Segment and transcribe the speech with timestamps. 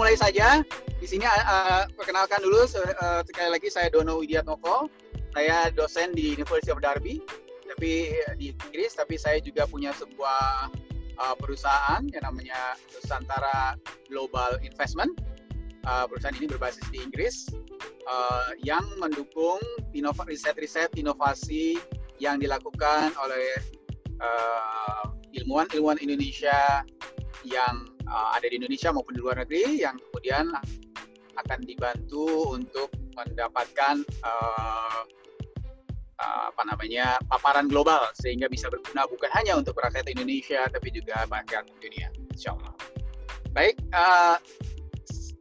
[0.00, 0.64] mulai saja.
[0.96, 4.88] Di sini uh, perkenalkan dulu uh, sekali lagi saya Dono Widiatmoko.
[5.36, 7.20] Saya dosen di University of Derby,
[7.68, 8.96] tapi di Inggris.
[8.96, 10.72] Tapi saya juga punya sebuah
[11.20, 13.76] uh, perusahaan yang namanya Nusantara
[14.08, 15.20] Global Investment.
[15.84, 17.52] Uh, perusahaan ini berbasis di Inggris
[18.08, 19.60] uh, yang mendukung
[19.92, 21.76] riset-riset inovasi
[22.20, 23.56] yang dilakukan oleh
[25.32, 26.84] ilmuwan-ilmuwan uh, Indonesia
[27.48, 30.50] yang uh, ada di Indonesia maupun di luar negeri yang kemudian
[31.38, 35.02] akan dibantu untuk mendapatkan uh,
[36.20, 41.64] apa namanya paparan global sehingga bisa berguna bukan hanya untuk rakyat Indonesia tapi juga rakyat
[41.80, 42.76] dunia, insya Allah.
[43.56, 44.36] Baik, uh,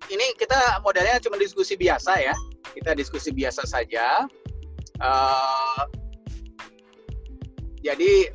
[0.08, 2.36] ini kita modelnya cuma diskusi biasa ya,
[2.72, 4.24] kita diskusi biasa saja.
[5.04, 5.84] Uh,
[7.84, 8.32] jadi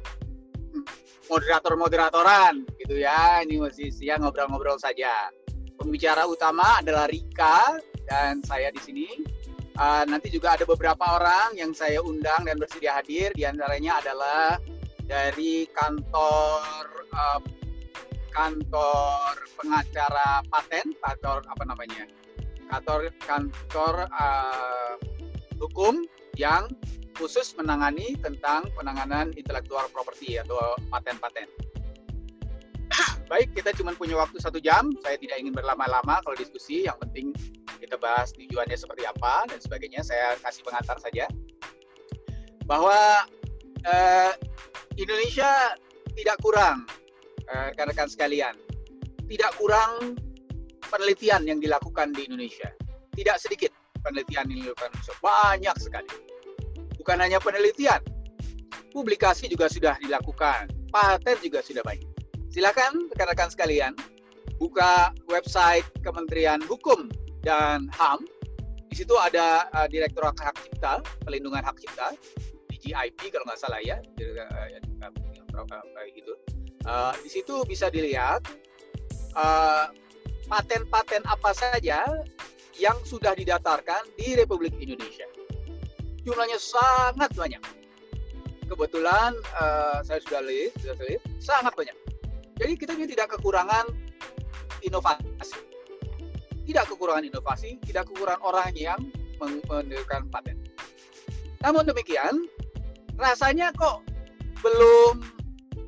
[1.28, 3.40] moderator-moderatoran gitu ya.
[3.44, 5.30] Ini masih siang ngobrol-ngobrol saja.
[5.74, 9.08] Pembicara utama adalah Rika dan saya di sini.
[9.74, 13.34] Uh, nanti juga ada beberapa orang yang saya undang dan bersedia hadir.
[13.34, 14.62] Di antaranya adalah
[15.04, 16.62] dari kantor
[17.10, 17.40] uh,
[18.30, 22.06] kantor pengacara paten, kantor apa namanya?
[22.70, 24.94] Kantor kantor uh,
[25.58, 26.06] hukum
[26.38, 26.70] yang
[27.14, 31.46] khusus menangani tentang penanganan intelektual property atau paten-paten.
[33.30, 34.90] Baik, kita cuma punya waktu satu jam.
[35.02, 36.86] Saya tidak ingin berlama-lama kalau diskusi.
[36.86, 37.26] Yang penting
[37.78, 40.02] kita bahas tujuannya seperti apa dan sebagainya.
[40.02, 41.30] Saya kasih pengantar saja
[42.66, 43.24] bahwa
[43.86, 44.32] eh,
[44.98, 45.78] Indonesia
[46.14, 46.86] tidak kurang,
[47.50, 48.54] eh, rekan-rekan sekalian,
[49.30, 50.18] tidak kurang
[50.90, 52.70] penelitian yang dilakukan di Indonesia.
[53.14, 53.70] Tidak sedikit
[54.02, 54.90] penelitian yang dilakukan
[55.22, 56.33] banyak sekali
[57.04, 58.00] bukan hanya penelitian,
[58.88, 62.08] publikasi juga sudah dilakukan, paten juga sudah banyak.
[62.48, 63.92] Silakan rekan-rekan sekalian
[64.56, 67.12] buka website Kementerian Hukum
[67.44, 68.24] dan HAM.
[68.88, 72.16] Di situ ada uh, Direktorat Hak Cipta, Pelindungan Hak Cipta,
[72.72, 74.00] DGIP kalau nggak salah ya,
[76.16, 76.32] itu.
[76.88, 78.40] Uh, di situ bisa dilihat
[79.36, 79.92] uh,
[80.48, 82.00] paten-paten apa saja
[82.80, 85.28] yang sudah didatarkan di Republik Indonesia
[86.24, 87.62] jumlahnya sangat banyak.
[88.64, 91.96] Kebetulan uh, saya sudah lihat, sudah lihat, sangat banyak.
[92.56, 93.92] Jadi kita ini tidak kekurangan
[94.80, 95.60] inovasi.
[96.64, 99.00] Tidak kekurangan inovasi, tidak kekurangan orang yang
[99.68, 100.56] mendirikan paten.
[101.60, 102.48] Namun demikian,
[103.20, 104.00] rasanya kok
[104.64, 105.20] belum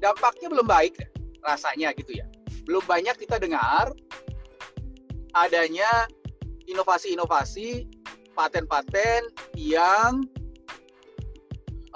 [0.05, 1.01] dampaknya belum baik
[1.41, 2.29] rasanya gitu ya.
[2.69, 3.95] Belum banyak kita dengar
[5.33, 5.89] adanya
[6.69, 7.89] inovasi-inovasi
[8.37, 10.29] paten-paten yang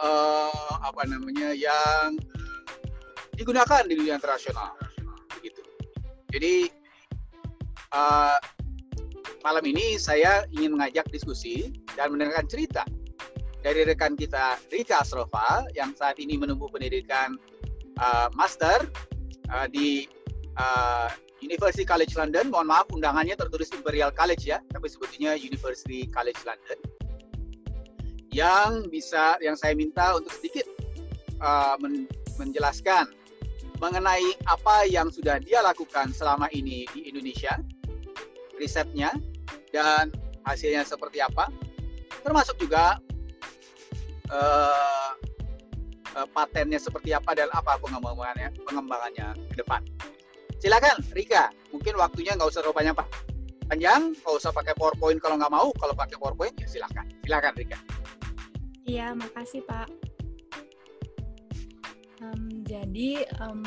[0.00, 2.16] uh, apa namanya yang
[3.36, 4.72] digunakan di dunia internasional
[5.44, 5.60] gitu.
[6.32, 6.72] Jadi
[7.92, 8.40] uh,
[9.44, 12.82] malam ini saya ingin mengajak diskusi dan mendengarkan cerita
[13.60, 17.36] dari rekan kita Rika Asrofa yang saat ini menempuh pendidikan
[18.00, 18.88] uh, master
[19.52, 20.08] uh, di
[20.56, 22.52] uh, University College London.
[22.52, 26.78] Mohon maaf undangannya tertulis Imperial College ya, tapi sebetulnya University College London.
[28.30, 30.68] Yang bisa yang saya minta untuk sedikit
[31.42, 32.06] uh, men
[32.38, 33.10] menjelaskan
[33.80, 37.56] mengenai apa yang sudah dia lakukan selama ini di Indonesia,
[38.60, 39.12] risetnya
[39.72, 40.12] dan
[40.44, 41.48] hasilnya seperti apa,
[42.20, 43.00] termasuk juga
[44.28, 45.10] uh,
[46.16, 49.80] uh, patennya seperti apa dan apa pengembangannya pengembangannya ke depan.
[50.60, 53.08] Silakan Rika, mungkin waktunya nggak usah terlalu pak
[53.70, 57.08] panjang, nggak usah pakai PowerPoint kalau nggak mau, kalau pakai PowerPoint ya silakan.
[57.24, 57.78] Silakan Rika.
[58.84, 59.88] Iya, makasih Pak.
[62.20, 63.64] Um, jadi um,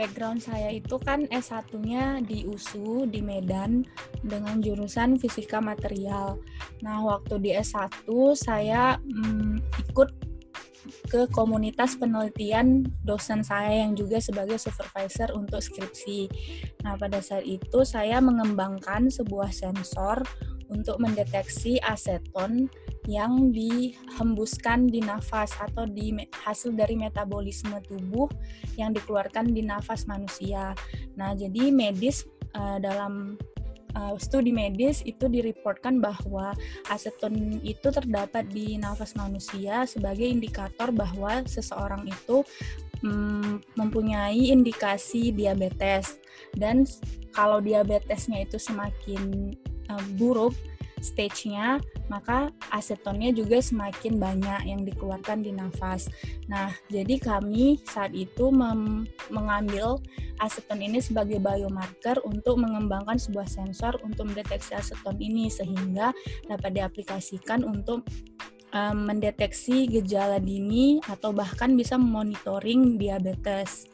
[0.00, 3.84] background saya itu kan S1-nya di USU di Medan
[4.24, 6.40] dengan jurusan fisika material.
[6.80, 10.25] Nah, waktu di S1 saya um, ikut
[11.06, 16.30] ke komunitas penelitian dosen saya yang juga sebagai supervisor untuk skripsi.
[16.86, 20.22] Nah, pada saat itu saya mengembangkan sebuah sensor
[20.66, 22.66] untuk mendeteksi aseton
[23.06, 26.10] yang dihembuskan di nafas atau di
[26.42, 28.26] hasil dari metabolisme tubuh
[28.74, 30.74] yang dikeluarkan di nafas manusia.
[31.14, 32.26] Nah, jadi medis
[32.58, 33.38] uh, dalam
[33.96, 36.52] uh, studi medis itu direportkan bahwa
[36.92, 42.44] aseton itu terdapat di nafas manusia sebagai indikator bahwa seseorang itu
[43.02, 46.20] um, mempunyai indikasi diabetes.
[46.52, 46.84] Dan
[47.32, 49.56] kalau diabetesnya itu semakin
[49.88, 50.52] um, buruk
[51.00, 51.78] stage-nya,
[52.08, 56.08] maka asetonnya juga semakin banyak yang dikeluarkan di nafas.
[56.48, 58.48] Nah, jadi kami saat itu
[59.28, 60.00] mengambil
[60.40, 66.12] aseton ini sebagai biomarker untuk mengembangkan sebuah sensor untuk mendeteksi aseton ini sehingga
[66.48, 68.04] dapat diaplikasikan untuk
[68.76, 73.88] um, mendeteksi gejala dini atau bahkan bisa monitoring diabetes.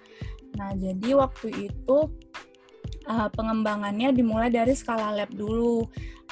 [0.59, 1.99] Nah, jadi waktu itu
[3.09, 5.87] uh, pengembangannya dimulai dari skala lab dulu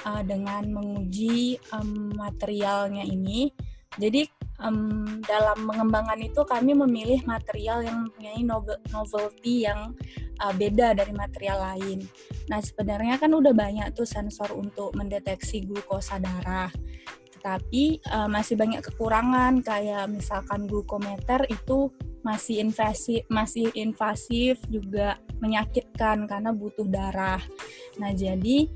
[0.06, 3.50] uh, dengan menguji um, materialnya ini.
[3.98, 4.22] Jadi
[4.62, 8.42] um, dalam pengembangan itu kami memilih material yang mempunyai
[8.94, 9.92] novelty yang
[10.38, 12.06] uh, beda dari material lain.
[12.46, 16.70] Nah sebenarnya kan udah banyak tuh sensor untuk mendeteksi glukosa darah
[17.40, 21.88] tapi uh, masih banyak kekurangan kayak misalkan glukometer itu
[22.20, 27.40] masih invasif masih invasif juga menyakitkan karena butuh darah.
[27.96, 28.68] Nah jadi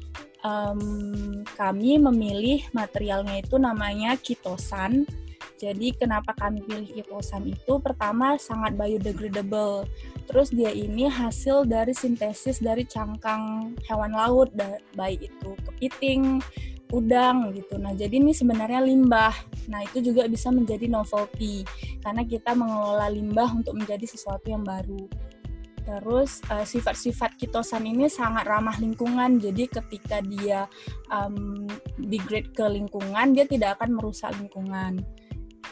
[0.45, 5.09] um, kami memilih materialnya itu namanya kitosan.
[5.55, 7.81] Jadi kenapa kami pilih kitosan itu?
[7.81, 9.89] Pertama sangat biodegradable.
[10.29, 14.53] Terus dia ini hasil dari sintesis dari cangkang hewan laut,
[14.97, 16.41] baik itu kepiting,
[16.95, 17.75] udang gitu.
[17.77, 19.35] Nah, jadi ini sebenarnya limbah.
[19.67, 21.67] Nah, itu juga bisa menjadi novelty
[22.01, 25.11] karena kita mengelola limbah untuk menjadi sesuatu yang baru.
[25.85, 29.37] Terus uh, sifat-sifat kitosan ini sangat ramah lingkungan.
[29.37, 30.65] Jadi ketika dia
[31.13, 31.69] um,
[32.01, 35.05] degrade ke lingkungan, dia tidak akan merusak lingkungan.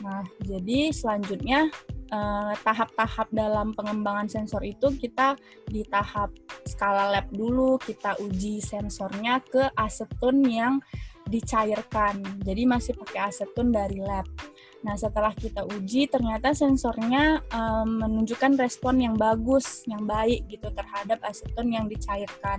[0.00, 1.69] Nah, jadi selanjutnya
[2.08, 5.36] eh, tahap-tahap dalam pengembangan sensor itu kita
[5.69, 6.32] di tahap
[6.64, 10.80] skala lab dulu kita uji sensornya ke aseton yang
[11.28, 12.42] dicairkan.
[12.42, 14.26] Jadi masih pakai aseton dari lab.
[14.82, 21.22] Nah, setelah kita uji, ternyata sensornya um, menunjukkan respon yang bagus, yang baik gitu terhadap
[21.22, 22.58] aseton yang dicairkan.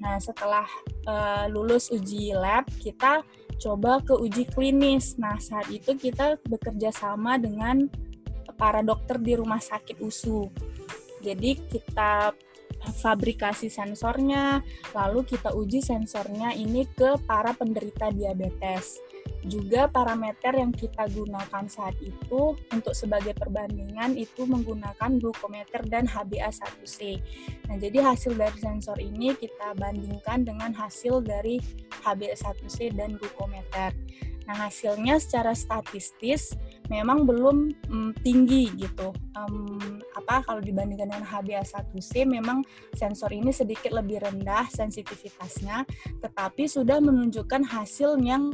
[0.00, 0.64] Nah, setelah
[1.04, 3.20] uh, lulus uji lab, kita
[3.60, 5.20] coba ke uji klinis.
[5.20, 7.92] Nah, saat itu kita bekerja sama dengan
[8.56, 10.48] para dokter di rumah sakit USU.
[11.20, 12.32] Jadi kita
[12.80, 14.64] fabrikasi sensornya,
[14.96, 19.00] lalu kita uji sensornya ini ke para penderita diabetes.
[19.40, 27.20] Juga parameter yang kita gunakan saat itu untuk sebagai perbandingan itu menggunakan glukometer dan HbA1c.
[27.68, 31.56] Nah, jadi hasil dari sensor ini kita bandingkan dengan hasil dari
[32.04, 33.96] HbA1c dan glukometer.
[34.50, 36.58] Nah, hasilnya secara statistis
[36.90, 39.14] memang belum um, tinggi gitu.
[39.38, 42.66] Um, apa kalau dibandingkan dengan HbA1c memang
[42.98, 45.86] sensor ini sedikit lebih rendah sensitivitasnya,
[46.18, 48.50] tetapi sudah menunjukkan hasil yang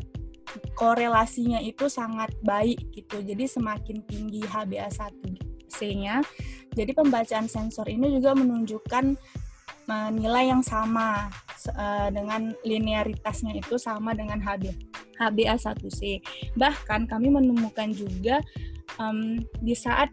[0.76, 3.25] korelasinya itu sangat baik gitu.
[3.25, 6.20] Jadi semakin tinggi HbA1c-nya,
[6.76, 9.16] jadi pembacaan sensor ini juga menunjukkan
[9.87, 11.31] nilai yang sama
[11.79, 14.75] uh, dengan linearitasnya itu sama dengan HB
[15.17, 16.21] HbA1c.
[16.59, 18.43] Bahkan kami menemukan juga
[19.00, 20.12] um, di saat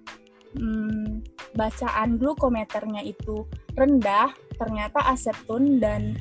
[0.55, 1.19] um,
[1.57, 3.43] bacaan glukometernya itu
[3.75, 6.15] rendah, ternyata aseton dan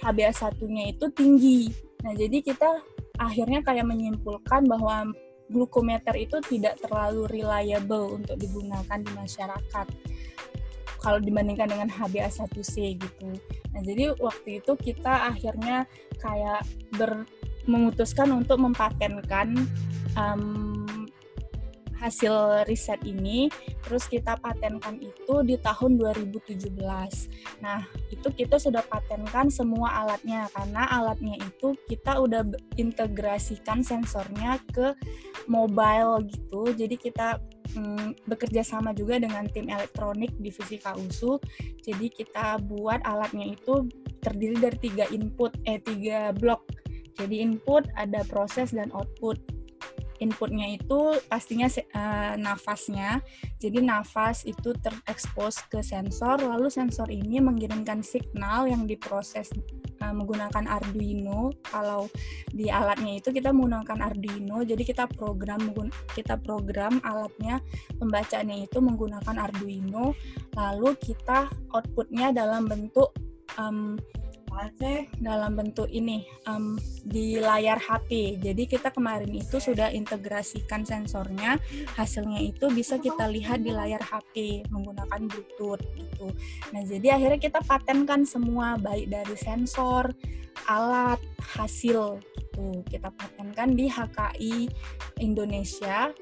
[0.00, 1.60] HbA1-nya itu tinggi.
[2.04, 2.70] Nah, jadi kita
[3.20, 5.12] akhirnya kayak menyimpulkan bahwa
[5.52, 9.86] glukometer itu tidak terlalu reliable untuk digunakan di masyarakat
[11.04, 13.28] kalau dibandingkan dengan HbA1c gitu.
[13.76, 15.84] Nah, jadi waktu itu kita akhirnya
[16.16, 16.64] kayak
[16.96, 17.28] ber
[17.68, 19.68] memutuskan untuk mempatenkan
[20.16, 20.84] um,
[22.04, 23.48] hasil riset ini
[23.80, 26.76] terus kita patenkan itu di tahun 2017.
[27.64, 27.80] Nah,
[28.12, 32.44] itu kita sudah patenkan semua alatnya karena alatnya itu kita udah
[32.76, 34.92] integrasikan sensornya ke
[35.48, 36.76] mobile gitu.
[36.76, 37.40] Jadi kita
[37.74, 41.36] mm, bekerja sama juga dengan tim elektronik di Fisika USU.
[41.82, 43.90] Jadi kita buat alatnya itu
[44.24, 46.64] terdiri dari tiga input eh tiga blok
[47.14, 49.38] jadi input ada proses dan output.
[50.22, 53.18] Inputnya itu pastinya uh, nafasnya.
[53.58, 59.50] Jadi nafas itu terekspos ke sensor, lalu sensor ini mengirimkan signal yang diproses
[59.98, 61.50] uh, menggunakan Arduino.
[61.66, 62.06] Kalau
[62.50, 65.74] di alatnya itu kita menggunakan Arduino, jadi kita program
[66.14, 67.58] kita program alatnya
[67.98, 70.14] pembacaannya itu menggunakan Arduino,
[70.54, 73.10] lalu kita outputnya dalam bentuk
[73.58, 73.98] um,
[74.54, 78.38] Aceh dalam bentuk ini um, di layar HP.
[78.38, 81.58] Jadi kita kemarin itu sudah integrasikan sensornya,
[81.98, 86.30] hasilnya itu bisa kita lihat di layar HP menggunakan Bluetooth gitu.
[86.70, 90.14] Nah jadi akhirnya kita patenkan semua baik dari sensor,
[90.70, 91.20] alat,
[91.58, 92.82] hasil gitu.
[92.86, 94.56] Kita patenkan di HKI
[95.20, 96.14] Indonesia.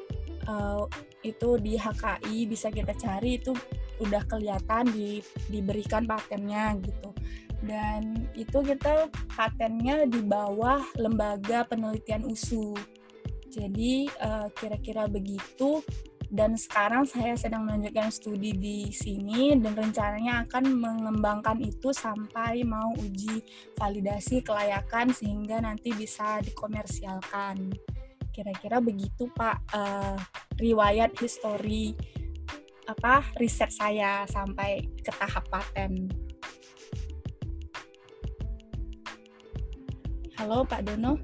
[0.43, 0.91] Uh,
[1.23, 3.55] itu di HKI bisa kita cari itu
[4.03, 7.15] udah kelihatan di, diberikan patennya gitu
[7.63, 12.75] dan itu kita patennya di bawah lembaga penelitian USU.
[13.53, 15.85] Jadi uh, kira-kira begitu
[16.33, 22.89] dan sekarang saya sedang melanjutkan studi di sini dan rencananya akan mengembangkan itu sampai mau
[22.97, 23.45] uji
[23.77, 27.69] validasi kelayakan sehingga nanti bisa dikomersialkan.
[28.33, 30.17] Kira-kira begitu Pak uh,
[30.57, 31.93] riwayat histori
[32.89, 36.09] apa riset saya sampai ke tahap paten.
[40.43, 41.15] Halo Pak Dono.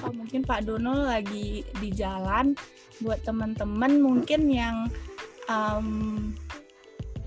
[0.00, 2.56] Oh, mungkin Pak Dono lagi di jalan.
[3.04, 4.88] Buat teman-teman mungkin yang
[5.52, 6.32] um,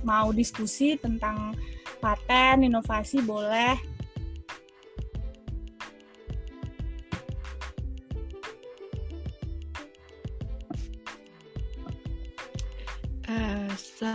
[0.01, 1.53] mau diskusi tentang
[2.01, 3.94] paten, inovasi boleh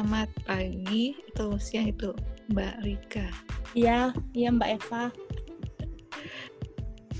[0.00, 2.16] Selamat pagi atau siang itu
[2.56, 3.28] Mbak Rika.
[3.76, 5.12] Iya, iya Mbak Eva.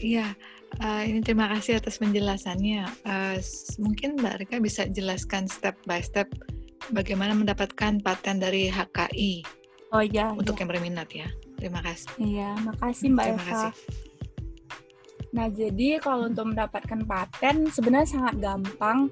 [0.00, 0.32] Iya,
[0.80, 2.88] uh, ini terima kasih atas penjelasannya.
[3.04, 3.37] Uh,
[3.84, 6.32] mungkin Mbak Rika bisa jelaskan step by step
[6.96, 9.44] bagaimana mendapatkan paten dari HKI.
[9.92, 10.32] Oh iya.
[10.32, 10.64] Untuk iya.
[10.64, 11.28] yang berminat ya.
[11.60, 12.08] Terima kasih.
[12.16, 13.52] Iya, makasih Mbak terima Eva.
[13.76, 14.10] Kasih.
[15.30, 19.06] Nah, jadi kalau untuk mendapatkan paten sebenarnya sangat gampang.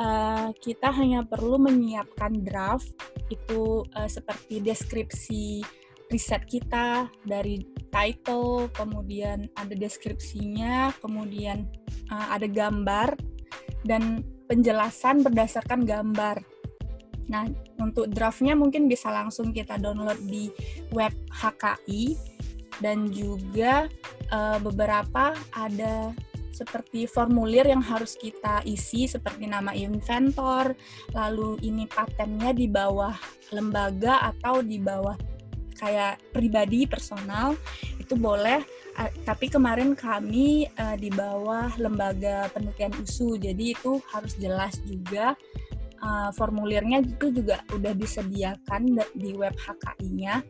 [0.00, 2.90] Uh, kita hanya perlu menyiapkan draft
[3.28, 5.62] itu uh, seperti deskripsi
[6.10, 7.62] riset kita dari
[7.94, 11.70] title, kemudian ada deskripsinya, kemudian
[12.10, 13.14] uh, ada gambar
[13.86, 16.42] dan penjelasan berdasarkan gambar.
[17.30, 17.46] Nah,
[17.78, 20.50] untuk draftnya mungkin bisa langsung kita download di
[20.90, 22.18] web HKI
[22.80, 23.86] dan juga
[24.32, 26.12] uh, beberapa ada
[26.50, 30.76] seperti formulir yang harus kita isi seperti nama inventor,
[31.16, 33.14] lalu ini patennya di bawah
[33.54, 35.16] lembaga atau di bawah
[35.80, 37.56] kayak pribadi personal
[37.96, 38.60] itu boleh.
[39.24, 45.32] Tapi kemarin kami uh, di bawah lembaga penelitian USU jadi itu harus jelas juga
[46.04, 50.44] uh, formulirnya itu juga udah disediakan di web HKI-nya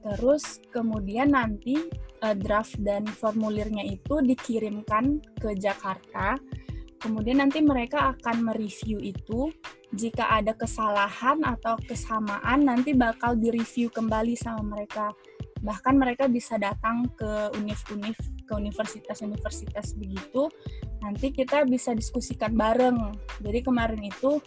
[0.00, 1.76] terus kemudian nanti
[2.24, 6.36] uh, draft dan formulirnya itu dikirimkan ke Jakarta.
[7.00, 9.48] Kemudian nanti mereka akan mereview itu.
[9.90, 15.10] Jika ada kesalahan atau kesamaan, nanti bakal direview kembali sama mereka.
[15.64, 18.14] Bahkan mereka bisa datang ke univ-univ,
[18.44, 20.46] ke universitas-universitas begitu.
[21.00, 23.16] Nanti kita bisa diskusikan bareng.
[23.40, 24.40] Jadi kemarin itu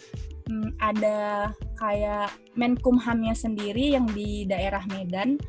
[0.50, 5.42] hmm, ada kayak Menkumhamnya sendiri yang di daerah Medan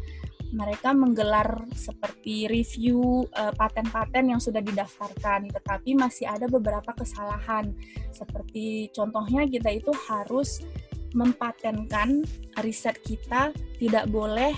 [0.54, 7.74] mereka menggelar seperti review eh, paten-paten yang sudah didaftarkan, tetapi masih ada beberapa kesalahan.
[8.14, 10.62] Seperti contohnya kita itu harus
[11.14, 12.22] mempatenkan
[12.62, 14.54] riset kita tidak boleh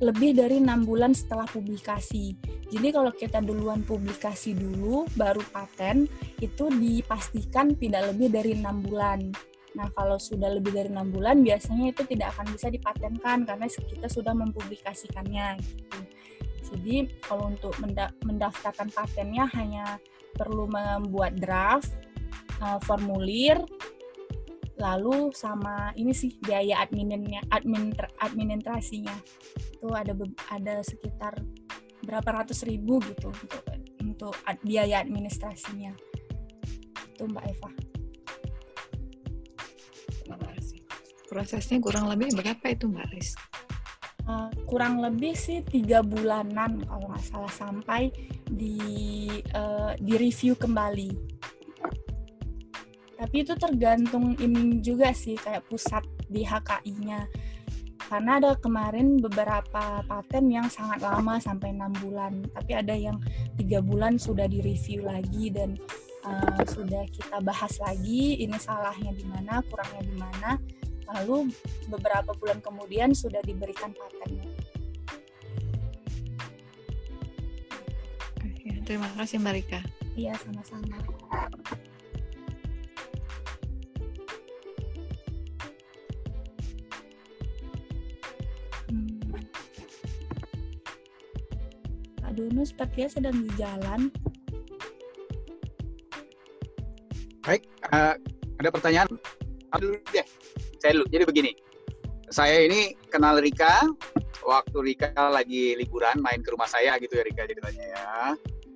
[0.00, 2.32] lebih dari enam bulan setelah publikasi.
[2.72, 6.08] Jadi kalau kita duluan publikasi dulu, baru paten,
[6.40, 9.28] itu dipastikan tidak lebih dari enam bulan.
[9.76, 14.08] Nah, kalau sudah lebih dari enam bulan, biasanya itu tidak akan bisa dipatenkan karena kita
[14.10, 15.60] sudah mempublikasikannya.
[15.60, 15.98] Gitu.
[16.70, 17.76] Jadi, kalau untuk
[18.24, 20.00] mendaftarkan patennya hanya
[20.34, 21.92] perlu membuat draft,
[22.62, 23.58] uh, formulir,
[24.80, 29.14] lalu sama ini sih biaya adminnya, admin administrasinya
[29.76, 30.16] itu ada
[30.48, 31.36] ada sekitar
[32.00, 33.62] berapa ratus ribu gitu untuk
[34.00, 34.34] untuk
[34.64, 35.92] biaya administrasinya.
[37.12, 37.70] Itu Mbak Eva.
[41.30, 43.38] prosesnya kurang lebih berapa itu Mbak Riz?
[44.26, 48.10] Uh, kurang lebih sih tiga bulanan kalau nggak salah sampai
[48.50, 48.82] di
[49.54, 51.14] uh, di review kembali.
[53.20, 56.00] Tapi itu tergantung ini juga sih kayak pusat
[56.32, 57.28] di HKI-nya.
[58.08, 63.20] Karena ada kemarin beberapa paten yang sangat lama sampai enam bulan, tapi ada yang
[63.60, 65.76] tiga bulan sudah direview lagi dan
[66.24, 70.50] uh, sudah kita bahas lagi ini salahnya di mana, kurangnya di mana
[71.10, 71.50] lalu
[71.86, 74.48] beberapa bulan kemudian sudah diberikan patennya.
[78.90, 79.80] Terima kasih Mbak Rika.
[80.18, 80.98] Iya, sama-sama.
[92.30, 94.06] Pak Dono sepertinya sedang di jalan.
[97.42, 98.14] Baik, uh,
[98.62, 99.10] ada pertanyaan?
[99.74, 100.22] Aduh deh
[100.78, 101.10] saya dulu.
[101.10, 101.50] Jadi begini,
[102.30, 103.82] saya ini kenal Rika
[104.46, 108.14] waktu Rika lagi liburan main ke rumah saya gitu ya Rika ceritanya ya.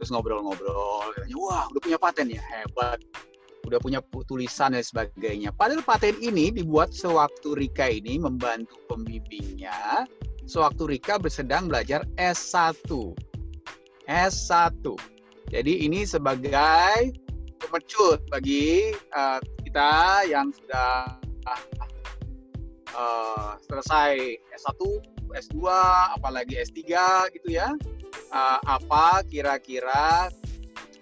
[0.03, 2.99] Terus ngobrol-ngobrol, katanya, wah udah punya paten ya, hebat.
[3.71, 5.55] Udah punya tulisan dan sebagainya.
[5.55, 10.11] Padahal paten ini dibuat sewaktu Rika ini membantu pembimbingnya,
[10.43, 12.91] sewaktu Rika bersedang belajar S1.
[14.09, 14.85] S1.
[15.53, 17.15] Jadi ini sebagai
[17.61, 21.17] pemecut bagi uh, kita yang sudah
[22.93, 24.81] uh, selesai S1,
[25.35, 25.59] S2,
[26.17, 26.81] apalagi S3
[27.35, 27.73] gitu ya.
[28.35, 30.31] Uh, apa kira-kira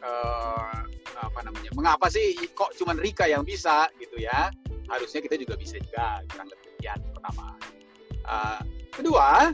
[0.05, 0.81] uh,
[1.23, 1.71] apa namanya?
[1.77, 4.51] Mengapa sih kok cuman Rika yang bisa gitu ya?
[4.91, 7.57] Harusnya kita juga bisa juga kurang lebih ya pertama.
[8.23, 8.61] Uh,
[8.93, 9.51] kedua,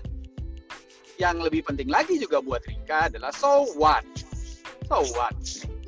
[1.18, 4.06] yang lebih penting lagi juga buat Rika adalah so what?
[4.86, 5.34] So what?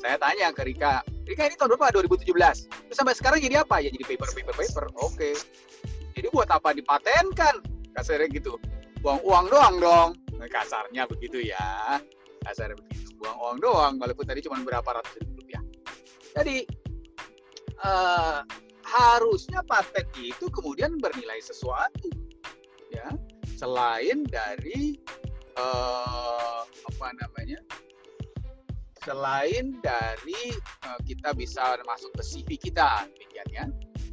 [0.02, 2.02] Saya tanya ke Rika, Rika ini tahun berapa?
[2.02, 2.26] 2017.
[2.90, 3.78] Terus sampai sekarang jadi apa?
[3.78, 4.84] Ya jadi paper, paper, paper.
[4.98, 5.14] Oke.
[5.14, 5.34] Okay.
[6.18, 7.62] Jadi buat apa dipatenkan?
[7.94, 8.58] Kasarnya gitu.
[9.00, 10.08] Buang uang doang dong.
[10.50, 12.02] Kasarnya begitu ya.
[12.42, 13.14] Kasarnya begitu.
[13.22, 13.92] Buang uang doang.
[14.02, 15.62] Walaupun tadi cuma berapa ratus ribu rupiah.
[16.34, 16.66] Jadi
[17.86, 18.42] uh,
[18.82, 22.10] harusnya paten itu kemudian bernilai sesuatu.
[22.90, 23.06] Ya,
[23.60, 24.96] selain dari
[25.60, 27.60] uh, apa namanya
[29.04, 30.56] selain dari
[30.88, 33.64] uh, kita bisa masuk ke CV kita demikian ya.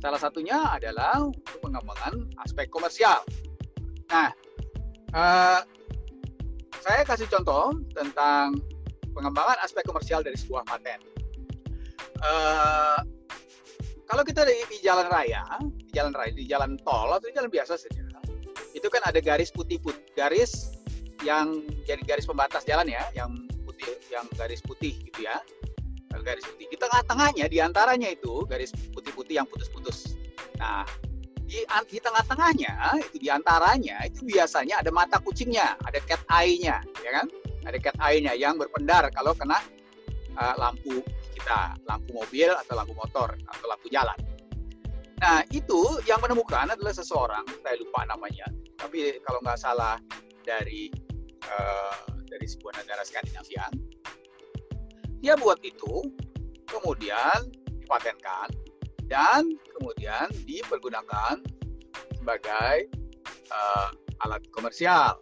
[0.04, 3.24] Salah satunya adalah untuk pengembangan aspek komersial.
[4.12, 4.36] Nah
[5.16, 5.64] uh,
[6.84, 8.60] saya kasih contoh tentang
[9.16, 11.00] pengembangan aspek komersial dari sebuah paten.
[12.20, 13.00] Uh,
[14.08, 17.52] kalau kita di, di jalan raya di jalan raya di jalan tol atau di jalan
[17.52, 18.07] biasa saja
[18.78, 20.78] itu kan ada garis putih-putih garis
[21.26, 23.34] yang jadi garis pembatas jalan ya, yang
[23.66, 25.42] putih, yang garis putih gitu ya,
[26.22, 26.70] garis putih.
[26.70, 30.14] Di tengah-tengahnya, di antaranya itu garis putih-putih yang putus-putus.
[30.62, 30.86] Nah,
[31.48, 37.12] di, di tengah-tengahnya itu di antaranya itu biasanya ada mata kucingnya, ada cat eye-nya, ya
[37.18, 37.26] kan?
[37.66, 39.58] Ada cat eye-nya yang berpendar kalau kena
[40.38, 41.02] uh, lampu
[41.34, 44.18] kita, lampu mobil atau lampu motor atau lampu jalan.
[45.18, 48.46] Nah, itu yang menemukan adalah seseorang, saya lupa namanya,
[48.78, 49.98] tapi kalau nggak salah
[50.46, 50.94] dari
[51.50, 53.66] uh, dari sebuah negara Skandinavia.
[55.18, 56.14] Dia buat itu,
[56.70, 57.50] kemudian
[57.82, 58.54] dipatenkan
[59.10, 61.42] dan kemudian dipergunakan
[62.14, 62.86] sebagai
[63.50, 63.90] uh,
[64.22, 65.18] alat komersial.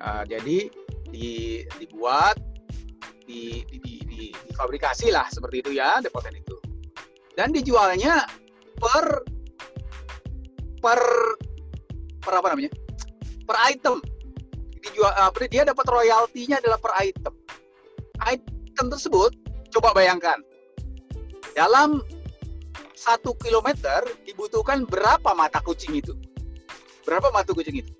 [0.00, 0.72] Uh, jadi
[1.12, 2.40] di, dibuat,
[3.28, 6.53] di, di, di, di, difabrikasi lah seperti itu ya, depoten itu
[7.34, 8.22] dan dijualnya
[8.78, 9.26] per
[10.78, 11.00] per
[12.22, 12.72] per apa namanya?
[13.44, 13.98] Per item.
[14.80, 17.34] Dijual uh, dia dapat royaltinya adalah per item.
[18.24, 19.34] Item tersebut
[19.74, 20.38] coba bayangkan.
[21.54, 22.02] Dalam
[22.94, 26.14] satu kilometer dibutuhkan berapa mata kucing itu?
[27.04, 27.92] Berapa mata kucing itu?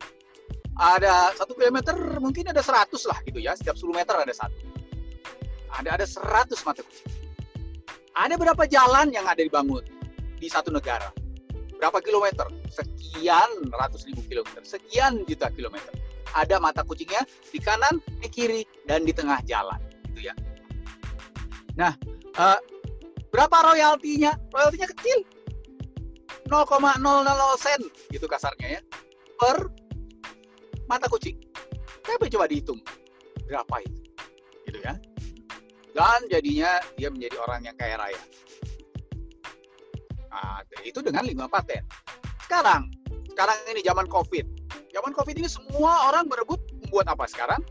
[0.75, 3.55] Ada satu kilometer mungkin ada seratus lah gitu ya.
[3.55, 4.59] Setiap 10 meter ada satu.
[5.75, 7.13] Ada ada seratus mata kucing
[8.14, 9.83] ada berapa jalan yang ada dibangun
[10.38, 11.11] di satu negara?
[11.79, 12.46] Berapa kilometer?
[12.70, 15.90] Sekian ratus ribu kilometer, sekian juta kilometer.
[16.35, 19.79] Ada mata kucingnya di kanan, di kiri, dan di tengah jalan,
[20.11, 20.35] gitu ya.
[21.79, 21.94] Nah,
[22.38, 22.59] uh,
[23.31, 24.35] berapa royaltinya?
[24.50, 25.22] Royaltinya kecil,
[26.50, 28.81] 0,00 sen, gitu kasarnya ya,
[29.38, 29.70] per
[30.90, 31.38] mata kucing.
[32.03, 32.83] Tapi coba dihitung
[33.46, 34.03] berapa itu,
[34.66, 34.98] gitu ya
[35.94, 38.22] dan jadinya dia menjadi orang yang kaya raya.
[40.35, 41.87] Nah, itu dengan lima paten.
[42.42, 42.90] Sekarang,
[43.30, 44.46] sekarang ini zaman COVID.
[44.90, 47.62] Zaman COVID ini semua orang berebut membuat apa sekarang?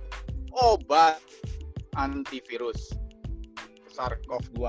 [0.55, 1.19] Obat
[1.99, 2.95] antivirus
[3.91, 4.59] SARS-CoV-2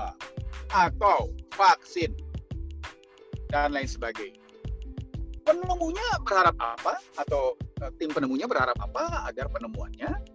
[0.75, 2.11] atau vaksin
[3.49, 4.43] dan lain sebagainya.
[5.45, 10.34] Penemunya berharap apa atau eh, tim penemunya berharap apa agar penemuannya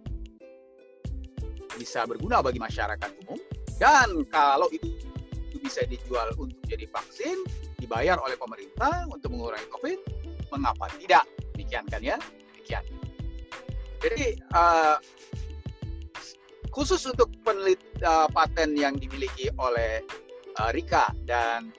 [1.77, 3.39] bisa berguna bagi masyarakat umum.
[3.81, 4.87] Dan kalau itu,
[5.61, 7.37] bisa dijual untuk jadi vaksin
[7.77, 9.99] dibayar oleh pemerintah untuk mengurangi COVID
[10.49, 11.23] mengapa tidak?
[11.53, 12.17] Demikian kan ya?
[12.57, 12.83] Demikian.
[14.01, 14.97] Jadi uh,
[16.73, 20.01] khusus untuk penelit uh, paten yang dimiliki oleh
[20.57, 21.69] uh, Rika dan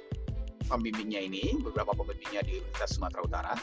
[0.70, 3.54] pembimbingnya ini beberapa pembimbingnya di Universitas Sumatera Utara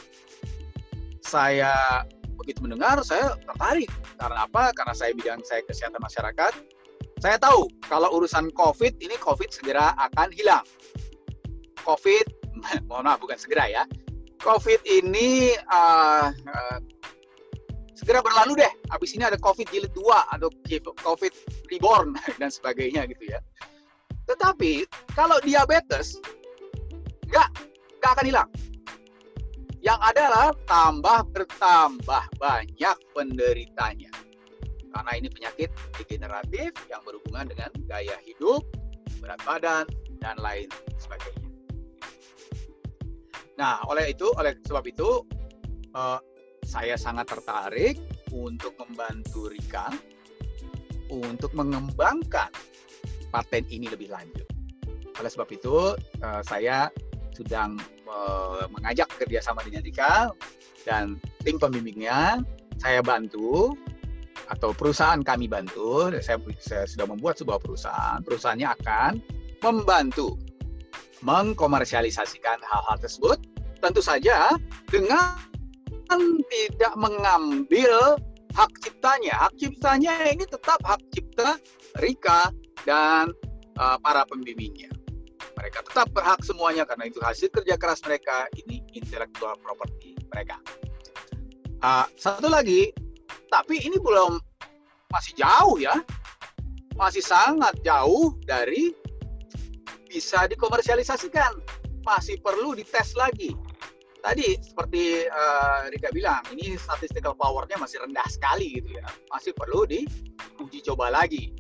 [1.30, 2.04] saya
[2.40, 3.92] begitu mendengar saya tertarik.
[4.16, 4.72] Karena apa?
[4.72, 6.54] Karena saya bidang saya kesehatan masyarakat.
[7.20, 10.64] Saya tahu kalau urusan COVID ini COVID segera akan hilang.
[11.84, 12.26] COVID
[12.88, 13.84] mohon maaf bukan segera ya.
[14.40, 16.80] COVID ini uh, uh,
[17.92, 18.72] segera berlalu deh.
[18.88, 20.00] Habis ini ada COVID jilid 2
[20.40, 20.48] atau
[21.04, 21.34] COVID
[21.68, 23.44] reborn dan sebagainya gitu ya.
[24.32, 26.16] Tetapi kalau diabetes
[27.28, 27.50] nggak
[28.00, 28.50] nggak akan hilang
[29.80, 34.12] Yang adalah tambah bertambah banyak penderitanya.
[34.90, 38.66] Karena ini penyakit degeneratif yang berhubungan dengan gaya hidup,
[39.24, 39.86] berat badan,
[40.20, 40.68] dan lain
[41.00, 41.48] sebagainya.
[43.56, 45.24] Nah, oleh itu, oleh sebab itu,
[45.96, 46.20] uh,
[46.64, 48.00] saya sangat tertarik
[48.32, 49.92] untuk membantu Rika
[51.10, 52.54] untuk mengembangkan
[53.34, 54.46] paten ini lebih lanjut.
[55.20, 56.88] Oleh sebab itu, uh, saya
[57.36, 57.76] sedang
[58.74, 60.34] mengajak kerjasama dengan Rika
[60.84, 62.42] dan tim pembimbingnya.
[62.80, 63.76] Saya bantu
[64.48, 66.10] atau perusahaan kami bantu.
[66.24, 68.24] Saya, saya sudah membuat sebuah perusahaan.
[68.24, 69.12] Perusahaannya akan
[69.60, 70.40] membantu
[71.20, 73.38] mengkomersialisasikan hal-hal tersebut
[73.84, 74.56] tentu saja
[74.88, 75.36] dengan
[76.50, 78.18] tidak mengambil
[78.56, 79.48] hak ciptanya.
[79.48, 81.60] Hak ciptanya ini tetap hak cipta
[82.02, 82.50] Rika
[82.88, 83.32] dan
[83.78, 84.90] uh, para pembimbingnya.
[85.60, 90.56] Mereka tetap berhak semuanya karena itu hasil kerja keras mereka, ini intellectual property mereka.
[91.84, 92.96] Uh, satu lagi,
[93.52, 94.40] tapi ini belum
[95.12, 96.00] masih jauh ya,
[96.96, 98.96] masih sangat jauh dari
[100.08, 101.60] bisa dikomersialisasikan.
[102.08, 103.52] Masih perlu dites lagi.
[104.20, 109.06] Tadi seperti uh, Rika bilang, ini statistical powernya masih rendah sekali gitu ya.
[109.32, 111.52] Masih perlu diuji coba lagi.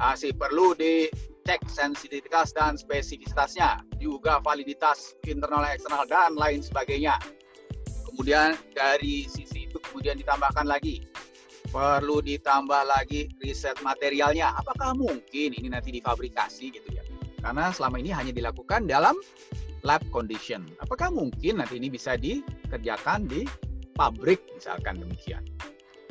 [0.00, 0.72] Masih perlu
[1.40, 3.80] dicek sensitivitas dan spesifisitasnya.
[3.96, 7.16] Juga validitas internal eksternal dan lain sebagainya.
[8.12, 11.00] Kemudian dari sisi itu kemudian ditambahkan lagi
[11.72, 14.52] perlu ditambah lagi riset materialnya.
[14.60, 17.00] Apakah mungkin ini nanti difabrikasi gitu ya?
[17.40, 19.16] Karena selama ini hanya dilakukan dalam
[19.80, 20.68] lab condition.
[20.84, 23.48] Apakah mungkin nanti ini bisa dikerjakan di
[23.96, 25.40] pabrik misalkan demikian.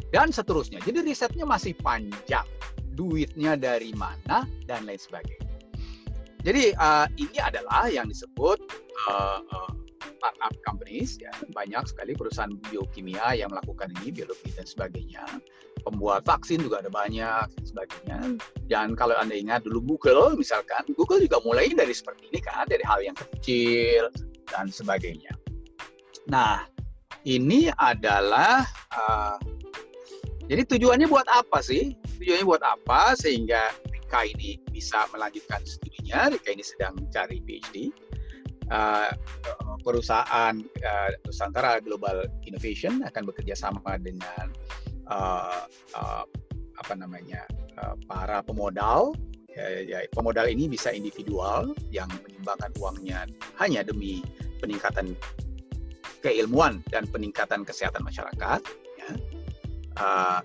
[0.09, 0.81] Dan seterusnya.
[0.81, 2.47] Jadi risetnya masih panjang.
[2.99, 5.47] Duitnya dari mana dan lain sebagainya.
[6.43, 8.59] Jadi uh, ini adalah yang disebut
[9.07, 9.71] uh, uh,
[10.19, 11.31] startup companies ya.
[11.55, 15.23] Banyak sekali perusahaan biokimia yang melakukan ini biologi dan sebagainya.
[15.83, 18.19] Pembuat vaksin juga ada banyak dan sebagainya.
[18.67, 22.83] Dan kalau anda ingat dulu Google misalkan Google juga mulai dari seperti ini kan dari
[22.83, 24.12] hal yang kecil
[24.51, 25.31] dan sebagainya.
[26.27, 26.67] Nah
[27.27, 28.63] ini adalah
[28.95, 29.35] uh,
[30.47, 36.51] jadi tujuannya buat apa sih tujuannya buat apa sehingga Rika ini bisa melanjutkan studinya Rika
[36.51, 37.89] ini sedang mencari PhD
[38.69, 39.12] uh,
[39.82, 44.53] perusahaan uh, Nusantara Global Innovation akan bekerja sama dengan
[45.10, 45.65] uh,
[45.97, 46.23] uh,
[46.79, 47.43] apa namanya
[47.82, 49.13] uh, para pemodal.
[49.49, 53.25] Ya, ya, pemodal ini bisa individual yang menyumbangkan uangnya
[53.58, 54.21] hanya demi
[54.62, 55.17] peningkatan
[56.21, 58.62] keilmuan dan peningkatan kesehatan masyarakat.
[59.01, 59.10] Ya.
[59.99, 60.39] Uh,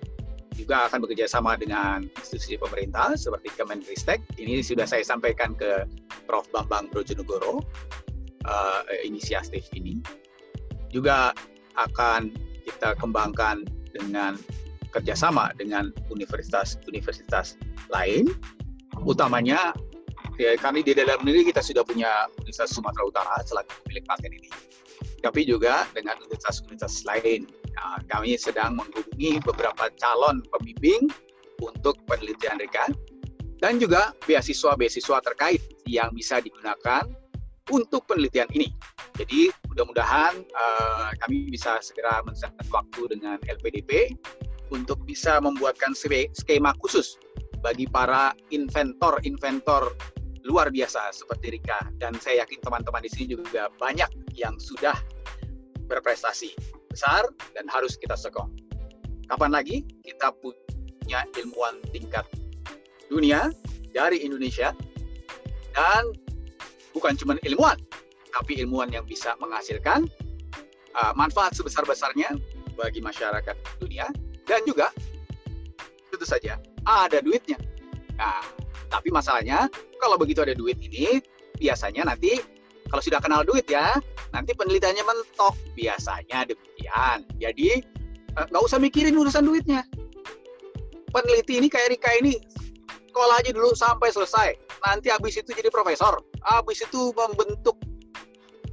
[0.55, 4.23] juga akan bekerja sama dengan institusi pemerintah seperti Kemenristek.
[4.39, 5.83] Ini sudah saya sampaikan ke
[6.25, 6.47] Prof.
[6.55, 7.59] Bambang Brojonegoro
[8.47, 9.99] uh, inisiatif ini
[10.89, 11.35] juga
[11.75, 12.31] akan
[12.63, 14.39] kita kembangkan dengan
[14.95, 17.59] kerjasama dengan universitas-universitas
[17.91, 18.31] lain,
[19.03, 19.75] utamanya
[20.39, 24.49] ya, kami di dalam negeri kita sudah punya Universitas Sumatera Utara selaku pemilik paten ini,
[25.19, 27.43] tapi juga dengan universitas-universitas lain.
[27.75, 31.11] Nah, kami sedang menghubungi beberapa calon pembimbing
[31.59, 32.87] untuk penelitian mereka
[33.63, 37.07] dan juga beasiswa-beasiswa terkait yang bisa digunakan
[37.71, 38.69] untuk penelitian ini.
[39.15, 42.35] Jadi mudah-mudahan uh, kami bisa segera men
[42.69, 44.13] waktu dengan LPDP
[44.69, 47.17] untuk bisa membuatkan skema khusus
[47.63, 49.95] bagi para inventor-inventor
[50.45, 54.93] luar biasa seperti Rika dan saya yakin teman-teman di sini juga banyak yang sudah
[55.89, 56.53] berprestasi
[56.95, 58.47] besar dan harus kita sokong.
[59.27, 62.23] Kapan lagi kita punya ilmuwan tingkat
[63.11, 63.51] dunia
[63.91, 64.71] dari Indonesia
[65.75, 66.15] dan
[66.95, 67.75] bukan cuma ilmuwan,
[68.31, 70.07] tapi ilmuwan yang bisa menghasilkan
[70.95, 72.31] uh, manfaat sebesar-besarnya
[72.79, 74.07] bagi masyarakat dunia
[74.47, 74.87] dan juga
[76.07, 76.55] tentu saja
[76.87, 77.59] ada duitnya.
[78.15, 78.39] Nah,
[78.87, 79.67] tapi masalahnya
[79.99, 81.19] kalau begitu ada duit ini
[81.59, 82.39] biasanya nanti
[82.89, 83.97] kalau sudah kenal duit ya
[84.35, 87.23] nanti penelitiannya mentok biasanya demikian.
[87.39, 87.81] Jadi
[88.35, 89.87] uh, nggak usah mikirin urusan duitnya.
[91.15, 92.35] Peneliti ini kayak Rika ini
[93.15, 94.59] sekolah aja dulu sampai selesai.
[94.83, 96.19] Nanti habis itu jadi profesor.
[96.43, 97.79] Habis itu membentuk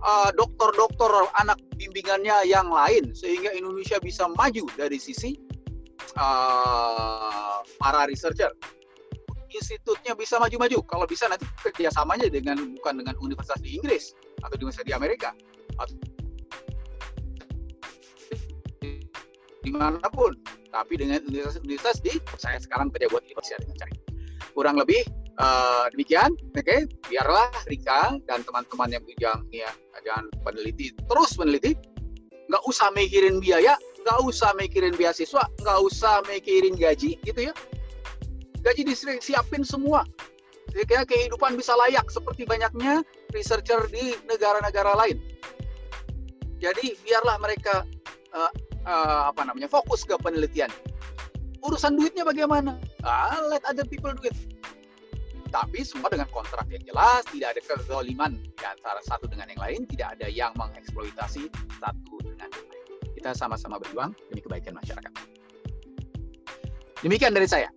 [0.02, 5.38] uh, dokter-dokter uh, anak bimbingannya yang lain sehingga Indonesia bisa maju dari sisi
[6.18, 8.50] uh, para researcher.
[9.52, 10.80] Institutnya bisa maju-maju.
[10.88, 15.30] Kalau bisa nanti kerjasamanya dengan bukan dengan universitas di Inggris atau di universitas di Amerika
[15.78, 15.94] atau
[19.62, 20.34] di mana pun
[20.74, 23.92] tapi dengan universitas-universitas di saya sekarang kerja buat Indonesia dengan cara
[24.58, 25.06] kurang lebih
[25.38, 26.82] uh, demikian oke okay?
[27.06, 29.70] biarlah Rika dan teman-teman yang bidang ya
[30.02, 31.78] dan peneliti terus meneliti
[32.52, 37.52] nggak usah mikirin biaya, nggak usah mikirin beasiswa, nggak usah mikirin gaji, gitu ya.
[38.62, 40.06] Gaji disiapin semua.
[40.70, 43.02] Sehingga kehidupan bisa layak seperti banyaknya
[43.34, 45.18] researcher di negara-negara lain.
[46.62, 47.82] Jadi biarlah mereka
[48.30, 48.52] uh,
[48.86, 50.70] uh, apa namanya fokus ke penelitian.
[51.62, 52.78] Urusan duitnya bagaimana?
[53.02, 54.34] Ah, let other people do it.
[55.52, 59.80] Tapi semua dengan kontrak yang jelas, tidak ada kezaliman di antara satu dengan yang lain,
[59.84, 62.84] tidak ada yang mengeksploitasi satu dengan yang lain.
[63.20, 65.12] Kita sama-sama berjuang demi kebaikan masyarakat.
[67.04, 67.68] Demikian dari saya.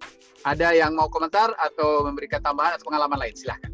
[0.45, 3.33] Ada yang mau komentar atau memberikan tambahan atau pengalaman lain?
[3.33, 3.73] Silahkan.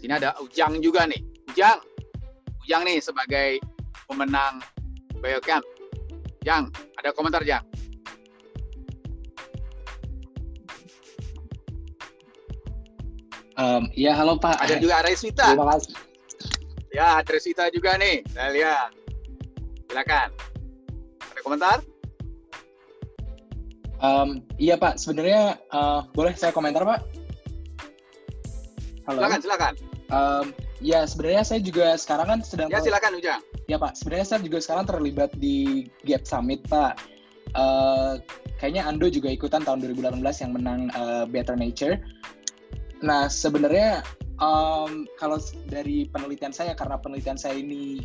[0.00, 1.20] Sini ada Ujang juga nih.
[1.52, 1.76] Ujang.
[2.64, 3.60] Ujang nih sebagai
[4.08, 4.64] pemenang
[5.20, 5.66] Biocamp.
[6.40, 7.68] Jang, ada komentar Jang?
[13.60, 14.56] Um, ya halo Pak.
[14.56, 15.52] Ada juga Resita.
[15.52, 15.92] Terima kasih.
[16.96, 18.24] Ya, Resita juga nih.
[18.32, 19.07] Saya lihat.
[19.88, 20.28] Silakan.
[21.18, 21.78] Ada komentar?
[23.98, 27.00] Um, iya Pak, sebenarnya uh, boleh saya komentar Pak?
[29.08, 29.18] Halo.
[29.24, 29.74] Silakan, silakan.
[30.08, 30.46] Um,
[30.78, 32.68] ya sebenarnya saya juga sekarang kan sedang.
[32.68, 33.40] Ya silakan Ujang.
[33.66, 37.00] Ya Pak, sebenarnya saya juga sekarang terlibat di Gap Summit Pak.
[37.56, 38.20] Uh,
[38.60, 41.96] kayaknya Ando juga ikutan tahun 2018 yang menang uh, Better Nature.
[43.00, 44.04] Nah, sebenarnya
[44.36, 48.04] um, kalau dari penelitian saya, karena penelitian saya ini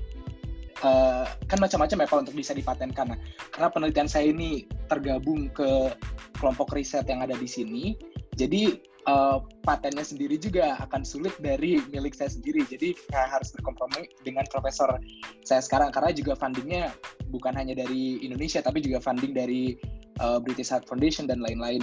[0.84, 3.16] uh, kan macam-macam ya kalau untuk bisa dipatenkan.
[3.16, 3.20] Nah,
[3.56, 5.96] karena penelitian saya ini tergabung ke
[6.38, 7.96] kelompok riset yang ada di sini,
[8.36, 12.68] jadi uh, patennya sendiri juga akan sulit dari milik saya sendiri.
[12.68, 15.00] Jadi saya harus berkompromi dengan profesor
[15.48, 16.92] saya sekarang karena juga fundingnya
[17.32, 19.74] bukan hanya dari Indonesia tapi juga funding dari
[20.22, 21.82] uh, British Heart Foundation dan lain-lain.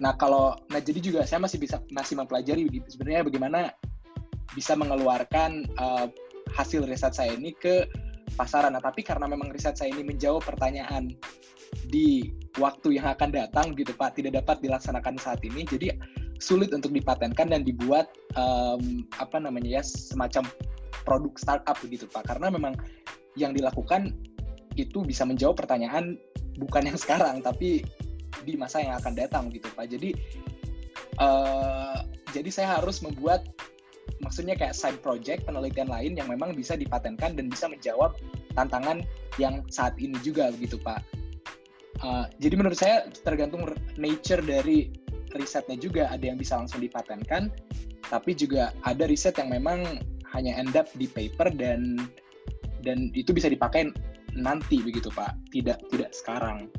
[0.00, 3.70] Nah kalau nah jadi juga saya masih bisa masih mempelajari sebenarnya bagaimana
[4.52, 6.06] bisa mengeluarkan uh,
[6.52, 7.88] hasil riset saya ini ke
[8.34, 8.72] pasaran.
[8.74, 11.12] Nah tapi karena memang riset saya ini menjawab pertanyaan
[11.88, 12.28] di
[12.60, 15.96] waktu yang akan datang gitu Pak tidak dapat dilaksanakan saat ini jadi
[16.36, 20.44] sulit untuk dipatenkan dan dibuat um, apa namanya ya semacam
[21.08, 22.76] produk startup begitu Pak karena memang
[23.40, 24.12] yang dilakukan
[24.76, 26.20] itu bisa menjawab pertanyaan
[26.60, 27.84] bukan yang sekarang tapi
[28.44, 30.16] di masa yang akan datang gitu pak jadi
[31.20, 32.00] uh,
[32.32, 33.44] jadi saya harus membuat
[34.22, 38.14] maksudnya kayak side project penelitian lain yang memang bisa dipatenkan dan bisa menjawab
[38.54, 39.02] tantangan
[39.36, 41.02] yang saat ini juga begitu pak.
[42.02, 43.62] Uh, jadi menurut saya tergantung
[43.94, 44.90] nature dari
[45.38, 46.10] risetnya juga.
[46.10, 47.50] Ada yang bisa langsung dipatenkan
[48.10, 50.02] tapi juga ada riset yang memang
[50.36, 51.96] hanya end up di paper dan
[52.82, 53.90] dan itu bisa dipakai
[54.34, 55.34] nanti begitu pak.
[55.50, 56.70] Tidak tidak sekarang.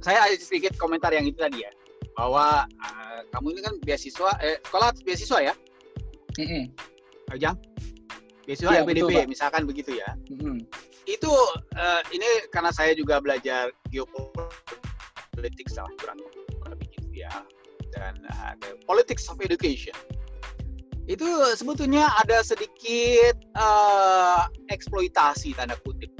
[0.00, 1.68] Saya ada sedikit komentar yang itu tadi ya
[2.14, 5.54] bahwa uh, kamu ini kan beasiswa eh, sekolah beasiswa ya?
[6.38, 6.64] Mm -hmm.
[7.34, 7.56] Ajang
[8.44, 10.14] beasiswa ya, LPDP betul, misalkan begitu ya?
[10.30, 10.58] Mm -hmm.
[11.04, 11.32] itu
[11.76, 16.16] uh, ini karena saya juga belajar geopolitik salah kurang
[16.80, 17.32] begitu ya.
[17.94, 18.54] Dan uh,
[18.88, 19.94] politics of education.
[21.04, 26.13] Itu sebetulnya ada sedikit uh, eksploitasi tanda kutip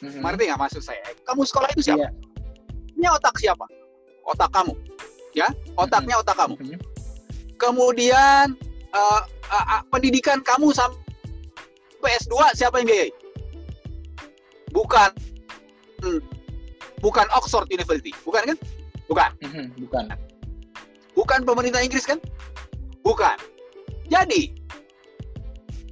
[0.00, 0.24] Mm-hmm.
[0.24, 1.00] Ngerti nggak maksud saya?
[1.28, 2.08] Kamu sekolah itu siapa?
[2.08, 2.12] Yeah.
[2.96, 3.64] Ini otak siapa?
[4.24, 4.72] Otak kamu,
[5.36, 5.48] ya?
[5.76, 6.22] Otaknya mm-hmm.
[6.24, 6.54] otak kamu.
[6.56, 6.78] Mm-hmm.
[7.60, 8.46] Kemudian
[8.96, 9.20] uh,
[9.52, 13.12] uh, uh, pendidikan kamu sampai S2 siapa yang biayai?
[14.72, 15.10] Bukan
[17.04, 18.58] bukan Oxford University, bukan kan?
[19.04, 19.30] Bukan.
[19.44, 19.66] Mm-hmm.
[19.84, 20.04] Bukan.
[21.12, 22.16] Bukan pemerintah Inggris kan?
[23.04, 23.36] Bukan.
[24.08, 24.56] Jadi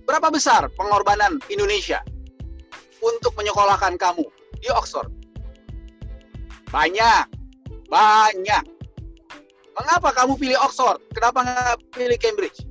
[0.08, 2.00] berapa besar pengorbanan Indonesia
[3.02, 4.24] untuk menyekolahkan kamu
[4.58, 5.10] di Oxford?
[6.68, 7.24] Banyak,
[7.88, 8.64] banyak.
[9.78, 10.98] Mengapa kamu pilih Oxford?
[11.14, 12.66] Kenapa nggak pilih Cambridge?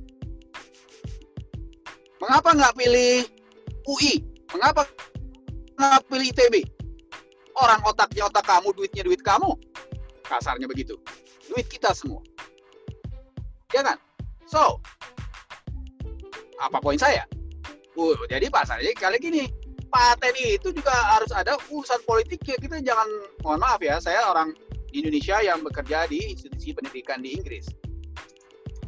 [2.20, 3.24] Mengapa nggak pilih
[3.88, 4.22] UI?
[4.52, 4.84] Mengapa
[5.78, 6.54] nggak pilih ITB?
[7.58, 9.50] Orang otaknya otak kamu, duitnya duit kamu.
[10.22, 10.94] Kasarnya begitu.
[11.50, 12.22] Duit kita semua.
[13.74, 13.98] Ya kan?
[14.46, 14.78] So,
[16.60, 17.26] apa poin saya?
[17.98, 19.50] Uh, jadi pasarnya kali gini,
[19.88, 22.56] paten itu juga harus ada urusan politik ya.
[22.56, 23.08] Kita jangan
[23.42, 24.52] mohon maaf ya saya orang
[24.92, 27.68] Indonesia yang bekerja di institusi pendidikan di Inggris.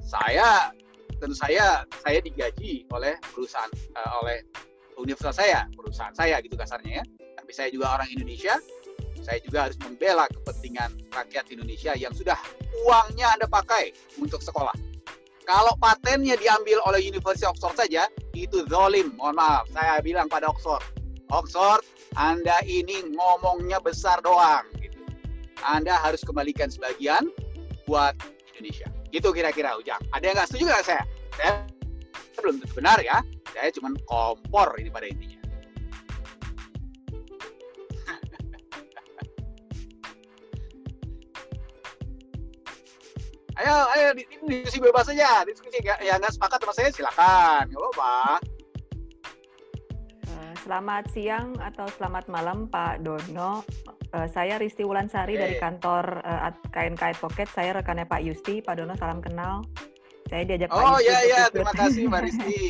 [0.05, 0.73] Saya
[1.21, 4.41] tentu saya saya digaji oleh perusahaan uh, oleh
[4.97, 7.05] universitas saya perusahaan saya gitu kasarnya ya.
[7.37, 8.57] Tapi saya juga orang Indonesia.
[9.21, 12.41] Saya juga harus membela kepentingan rakyat Indonesia yang sudah
[12.89, 14.73] uangnya anda pakai untuk sekolah
[15.51, 18.07] kalau patennya diambil oleh University Oxford saja,
[18.39, 19.11] itu zolim.
[19.19, 20.79] Mohon maaf, saya bilang pada Oxford.
[21.35, 21.83] Oxford,
[22.15, 24.63] Anda ini ngomongnya besar doang.
[24.79, 25.03] Gitu.
[25.67, 27.35] Anda harus kembalikan sebagian
[27.91, 28.15] buat
[28.55, 28.87] Indonesia.
[29.11, 29.99] Gitu kira-kira Ujang.
[30.15, 31.03] Ada yang nggak setuju nggak saya?
[31.35, 31.51] Saya
[32.39, 33.19] belum tentu benar ya.
[33.51, 35.40] Saya cuma kompor ini pada intinya.
[43.61, 44.09] Ayo ayo
[44.49, 48.17] diskusi bebas saja diskusi ya nggak sepakat sama saya silakan nggak apa-apa
[50.25, 53.65] eh, Selamat siang atau selamat malam Pak Dono.
[54.11, 55.41] Uh, saya Risti Wulansari hey.
[55.41, 57.49] dari kantor uh, KNK Advocate.
[57.49, 58.61] Saya rekannya Pak Yusti.
[58.61, 59.65] Pak Dono salam kenal.
[60.29, 60.95] Saya diajak oh, Pak Yusti.
[60.95, 62.59] Oh iya iya, terima kasih Mbak Risti.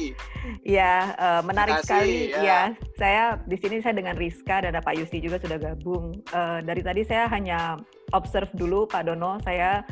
[0.65, 2.17] Iya, uh, menarik kasih, sekali.
[2.33, 2.41] Ya.
[2.41, 2.61] ya,
[2.97, 6.17] saya di sini saya dengan Rizka dan Pak Yusti juga sudah gabung.
[6.33, 7.77] Uh, dari tadi saya hanya
[8.15, 9.37] observe dulu Pak Dono.
[9.45, 9.85] Saya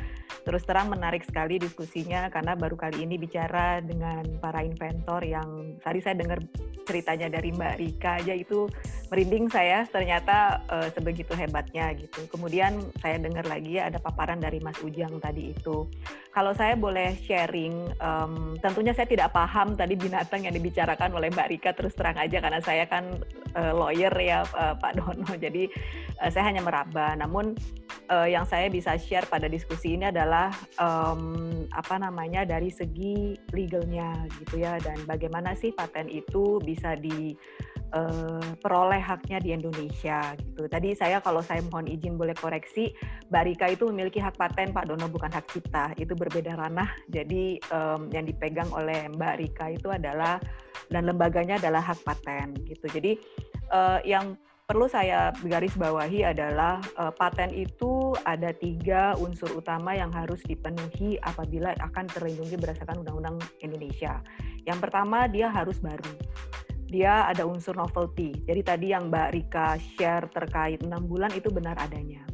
[0.45, 6.01] terus terang menarik sekali diskusinya karena baru kali ini bicara dengan para inventor yang tadi
[6.01, 6.41] saya dengar
[6.89, 8.65] ceritanya dari Mbak Rika aja itu
[9.09, 12.29] merinding saya ternyata uh, sebegitu hebatnya gitu.
[12.29, 15.89] Kemudian saya dengar lagi ada paparan dari Mas Ujang tadi itu.
[16.33, 21.49] Kalau saya boleh sharing, um, tentunya saya tidak paham tadi binatang yang dibicarakan oleh Mbak
[21.51, 23.19] Rika terus terang aja karena saya kan
[23.57, 25.33] uh, lawyer ya uh, Pak Dono.
[25.45, 25.67] Jadi
[26.21, 27.17] uh, saya hanya meraba.
[27.17, 27.57] Namun
[28.13, 34.27] uh, yang saya bisa share pada diskusi ini adalah um, apa namanya dari segi legalnya
[34.43, 40.69] gitu ya dan bagaimana sih paten itu bisa diperoleh uh, haknya di Indonesia gitu.
[40.69, 42.93] Tadi saya kalau saya mohon izin boleh koreksi,
[43.33, 46.89] Mbak itu memiliki hak paten Pak Dono bukan hak cipta, itu berbeda ranah.
[47.09, 50.41] Jadi um, yang dipegang oleh Mbak Rika itu adalah
[50.89, 52.89] dan lembaganya adalah hak paten gitu.
[52.89, 53.17] Jadi
[53.73, 54.37] uh, yang
[54.69, 61.17] perlu saya garis bawahi adalah uh, paten itu ada tiga unsur utama yang harus dipenuhi
[61.25, 64.21] apabila akan terlindungi berdasarkan Undang-Undang Indonesia.
[64.69, 66.13] Yang pertama dia harus baru.
[66.89, 68.33] Dia ada unsur novelty.
[68.49, 72.25] Jadi tadi yang Mbak Rika share terkait enam bulan itu benar adanya.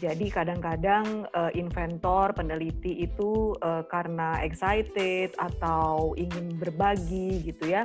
[0.00, 7.84] Jadi kadang-kadang uh, inventor, peneliti itu uh, karena excited atau ingin berbagi gitu ya,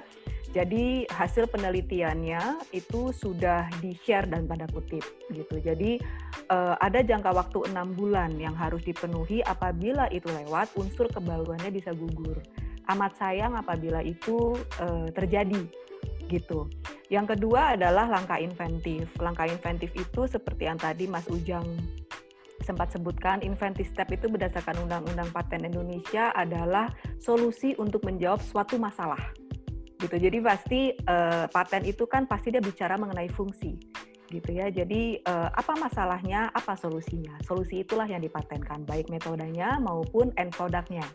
[0.56, 5.60] jadi hasil penelitiannya itu sudah di-share dan tanda kutip gitu.
[5.60, 6.00] Jadi
[6.48, 11.92] uh, ada jangka waktu enam bulan yang harus dipenuhi apabila itu lewat unsur kebaruannya bisa
[11.92, 12.40] gugur.
[12.88, 15.68] Amat sayang apabila itu uh, terjadi
[16.28, 16.70] gitu.
[17.14, 19.06] Yang kedua adalah langkah inventif.
[19.22, 21.66] Langkah inventif itu seperti yang tadi Mas Ujang
[22.66, 26.90] sempat sebutkan, inventive step itu berdasarkan Undang-Undang Paten Indonesia adalah
[27.22, 29.22] solusi untuk menjawab suatu masalah
[30.02, 30.16] gitu.
[30.18, 33.78] Jadi pasti uh, paten itu kan pasti dia bicara mengenai fungsi
[34.34, 34.74] gitu ya.
[34.74, 37.38] Jadi uh, apa masalahnya, apa solusinya?
[37.46, 41.06] Solusi itulah yang dipatenkan, baik metodenya maupun end produknya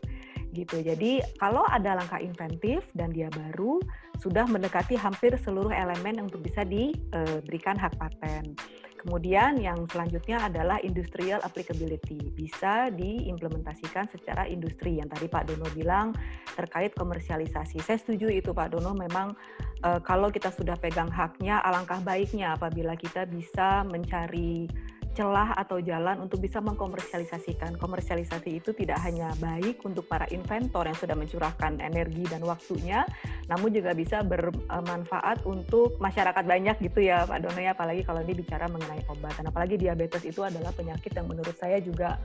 [0.52, 0.82] gitu.
[0.82, 3.78] Jadi kalau ada langkah inventif dan dia baru
[4.20, 8.54] sudah mendekati hampir seluruh elemen yang untuk bisa diberikan hak paten.
[9.00, 12.20] Kemudian yang selanjutnya adalah industrial applicability.
[12.36, 16.12] Bisa diimplementasikan secara industri yang tadi Pak Dono bilang
[16.52, 17.80] terkait komersialisasi.
[17.80, 19.32] Saya setuju itu Pak Dono memang
[19.80, 24.68] e, kalau kita sudah pegang haknya alangkah baiknya apabila kita bisa mencari
[25.14, 27.76] celah atau jalan untuk bisa mengkomersialisasikan.
[27.76, 33.02] Komersialisasi itu tidak hanya baik untuk para inventor yang sudah mencurahkan energi dan waktunya,
[33.50, 38.38] namun juga bisa bermanfaat untuk masyarakat banyak gitu ya Pak Dono ya, apalagi kalau ini
[38.38, 39.34] bicara mengenai obat.
[39.34, 42.16] Dan apalagi diabetes itu adalah penyakit yang menurut saya juga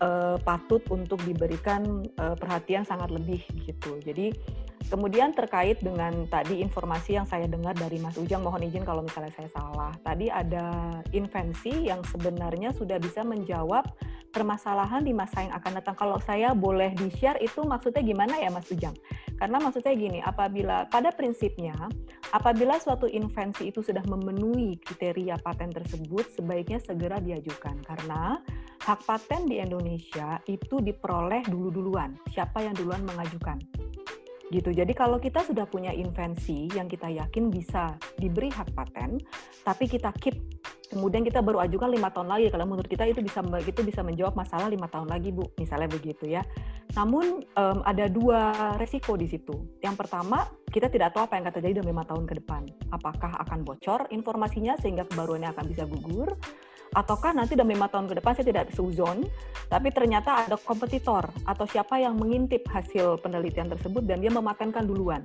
[0.00, 3.98] uh, patut untuk diberikan uh, perhatian sangat lebih gitu.
[4.00, 4.32] Jadi
[4.92, 9.32] Kemudian terkait dengan tadi informasi yang saya dengar dari Mas Ujang, mohon izin kalau misalnya
[9.32, 9.88] saya salah.
[10.04, 13.88] Tadi ada invensi yang sebenarnya sudah bisa menjawab
[14.36, 15.96] permasalahan di masa yang akan datang.
[15.96, 18.92] Kalau saya boleh di-share itu maksudnya gimana ya Mas Ujang?
[19.40, 21.72] Karena maksudnya gini, apabila pada prinsipnya,
[22.36, 27.80] apabila suatu invensi itu sudah memenuhi kriteria paten tersebut, sebaiknya segera diajukan.
[27.80, 28.40] Karena
[28.82, 32.18] hak paten di Indonesia itu diperoleh dulu-duluan.
[32.34, 33.58] Siapa yang duluan mengajukan?
[34.52, 34.68] gitu.
[34.68, 39.16] Jadi kalau kita sudah punya invensi yang kita yakin bisa diberi hak paten,
[39.64, 40.36] tapi kita keep
[40.92, 44.36] kemudian kita baru ajukan lima tahun lagi kalau menurut kita itu bisa itu bisa menjawab
[44.36, 46.44] masalah lima tahun lagi bu misalnya begitu ya
[46.92, 51.54] namun um, ada dua resiko di situ yang pertama kita tidak tahu apa yang akan
[51.56, 56.36] terjadi dalam lima tahun ke depan apakah akan bocor informasinya sehingga kebaruannya akan bisa gugur
[56.92, 59.24] ataukah nanti dalam lima tahun ke depan saya tidak suzon,
[59.72, 65.24] tapi ternyata ada kompetitor atau siapa yang mengintip hasil penelitian tersebut dan dia mematenkan duluan.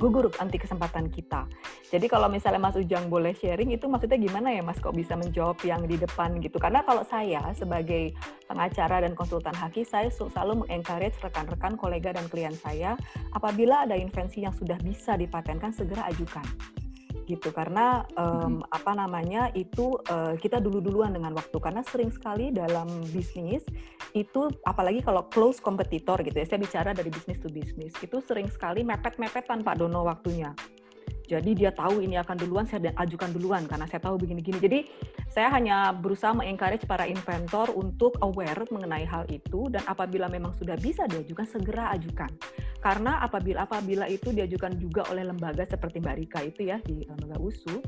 [0.00, 1.46] Gugur anti kesempatan kita.
[1.94, 5.62] Jadi kalau misalnya Mas Ujang boleh sharing itu maksudnya gimana ya Mas kok bisa menjawab
[5.62, 6.58] yang di depan gitu.
[6.58, 8.10] Karena kalau saya sebagai
[8.50, 12.98] pengacara dan konsultan haki saya selalu mengencourage rekan-rekan, kolega dan klien saya
[13.30, 16.42] apabila ada invensi yang sudah bisa dipatenkan segera ajukan
[17.26, 18.74] gitu karena um, hmm.
[18.74, 23.62] apa namanya itu uh, kita dulu duluan dengan waktu karena sering sekali dalam bisnis
[24.12, 28.50] itu apalagi kalau close kompetitor gitu ya saya bicara dari bisnis to bisnis itu sering
[28.50, 30.52] sekali mepet-mepet tanpa dono waktunya
[31.32, 34.58] jadi dia tahu ini akan duluan, saya ajukan duluan karena saya tahu begini-gini.
[34.60, 34.78] Jadi
[35.32, 40.76] saya hanya berusaha mengencourage para inventor untuk aware mengenai hal itu dan apabila memang sudah
[40.76, 42.28] bisa diajukan segera ajukan.
[42.82, 47.38] Karena apabila apabila itu diajukan juga oleh lembaga seperti Mbak Rika itu ya di lembaga
[47.38, 47.78] USU,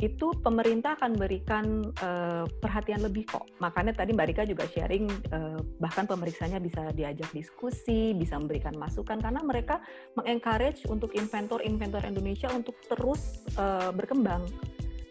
[0.00, 3.44] itu pemerintah akan berikan uh, perhatian lebih kok.
[3.60, 5.04] Makanya tadi Mbak Rika juga sharing
[5.36, 9.84] uh, bahkan pemeriksanya bisa diajak diskusi, bisa memberikan masukan karena mereka
[10.16, 14.48] mengencourage untuk inventor-inventor Indonesia untuk terus uh, berkembang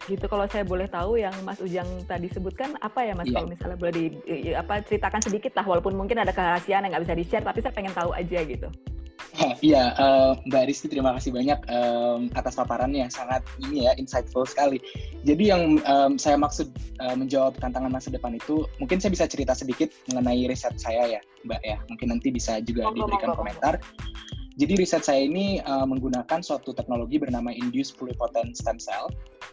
[0.07, 3.35] gitu kalau saya boleh tahu yang Mas Ujang tadi sebutkan apa ya Mas yeah.
[3.39, 4.05] kalau misalnya boleh di
[4.55, 7.75] apa ceritakan sedikit lah walaupun mungkin ada kerahasiaan yang nggak bisa di share tapi saya
[7.75, 8.71] pengen tahu aja gitu.
[9.61, 14.81] Iya, uh, Mbak Rizky terima kasih banyak um, atas paparannya sangat ini ya insightful sekali.
[15.25, 16.69] Jadi yang um, saya maksud
[17.01, 21.21] uh, menjawab tantangan masa depan itu mungkin saya bisa cerita sedikit mengenai riset saya ya,
[21.45, 21.77] Mbak ya.
[21.85, 23.77] Mungkin nanti bisa juga diberikan komentar.
[24.57, 29.05] Jadi riset saya ini uh, menggunakan suatu teknologi bernama induced pluripotent stem cell.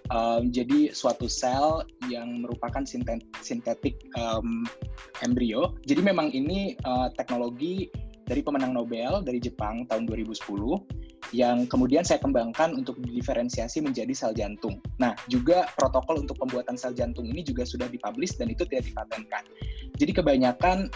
[0.08, 2.80] Um, jadi suatu sel yang merupakan
[3.44, 4.64] sintetik um,
[5.20, 5.76] embrio.
[5.84, 7.92] Jadi memang ini uh, teknologi
[8.24, 10.40] dari pemenang Nobel dari Jepang tahun 2010
[11.32, 14.78] yang kemudian saya kembangkan untuk diferensiasi menjadi sel jantung.
[15.00, 19.42] Nah, juga protokol untuk pembuatan sel jantung ini juga sudah dipublish dan itu tidak dipatenkan.
[19.96, 20.90] Jadi kebanyakan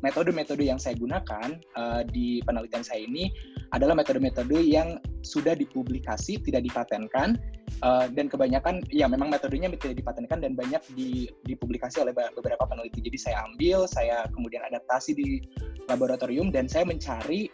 [0.00, 3.28] metode-metode um, yang saya gunakan uh, di penelitian saya ini
[3.74, 7.36] adalah metode-metode yang sudah dipublikasi, tidak dipatenkan,
[7.84, 13.04] uh, dan kebanyakan ya memang metodenya tidak dipatenkan dan banyak di, dipublikasi oleh beberapa peneliti.
[13.04, 15.28] Jadi saya ambil, saya kemudian adaptasi di
[15.88, 17.50] laboratorium dan saya mencari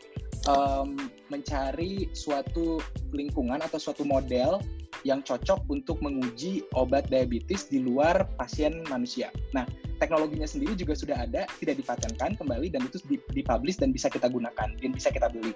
[0.46, 0.96] um,
[1.28, 2.78] mencari suatu
[3.10, 4.62] lingkungan atau suatu model
[5.04, 9.30] yang cocok untuk menguji obat diabetes di luar pasien manusia.
[9.54, 9.66] Nah,
[10.02, 12.98] teknologinya sendiri juga sudah ada, tidak dipatenkan kembali dan itu
[13.30, 15.52] dipublish dan bisa kita gunakan dan bisa kita beli.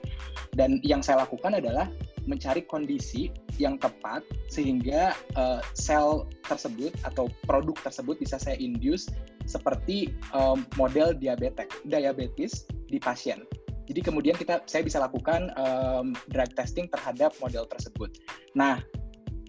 [0.54, 1.88] Dan yang saya lakukan adalah
[2.28, 9.10] mencari kondisi yang tepat sehingga uh, sel tersebut atau produk tersebut bisa saya induce
[9.48, 13.42] seperti um, model diabetes, diabetes di pasien.
[13.90, 18.22] Jadi kemudian kita saya bisa lakukan um, drug testing terhadap model tersebut.
[18.54, 18.78] Nah,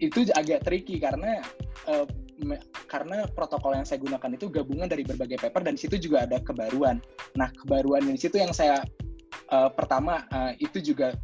[0.02, 1.46] itu agak tricky karena
[1.86, 2.02] uh,
[2.90, 6.42] karena protokol yang saya gunakan itu gabungan dari berbagai paper dan di situ juga ada
[6.42, 6.98] kebaruan.
[7.38, 8.82] Nah, kebaruan di situ yang saya
[9.54, 11.14] uh, pertama uh, itu juga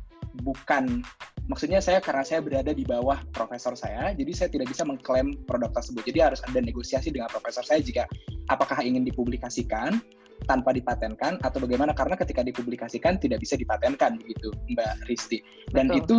[0.46, 1.02] bukan
[1.50, 5.74] maksudnya saya karena saya berada di bawah profesor saya, jadi saya tidak bisa mengklaim produk
[5.74, 6.06] tersebut.
[6.06, 8.06] Jadi harus ada negosiasi dengan profesor saya jika
[8.46, 9.98] apakah ingin dipublikasikan
[10.46, 15.42] tanpa dipatenkan atau bagaimana karena ketika dipublikasikan tidak bisa dipatenkan begitu Mbak Risti
[15.74, 15.98] dan Betul.
[15.98, 16.16] itu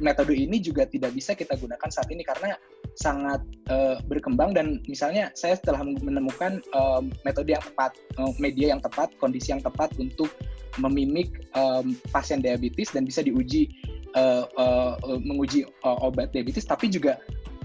[0.00, 2.56] metode ini juga tidak bisa kita gunakan saat ini karena
[2.96, 8.80] sangat uh, berkembang dan misalnya saya setelah menemukan uh, metode yang tepat uh, media yang
[8.80, 10.32] tepat kondisi yang tepat untuk
[10.78, 13.68] memimik um, pasien diabetes dan bisa diuji
[14.14, 17.18] uh, uh, menguji uh, obat diabetes tapi juga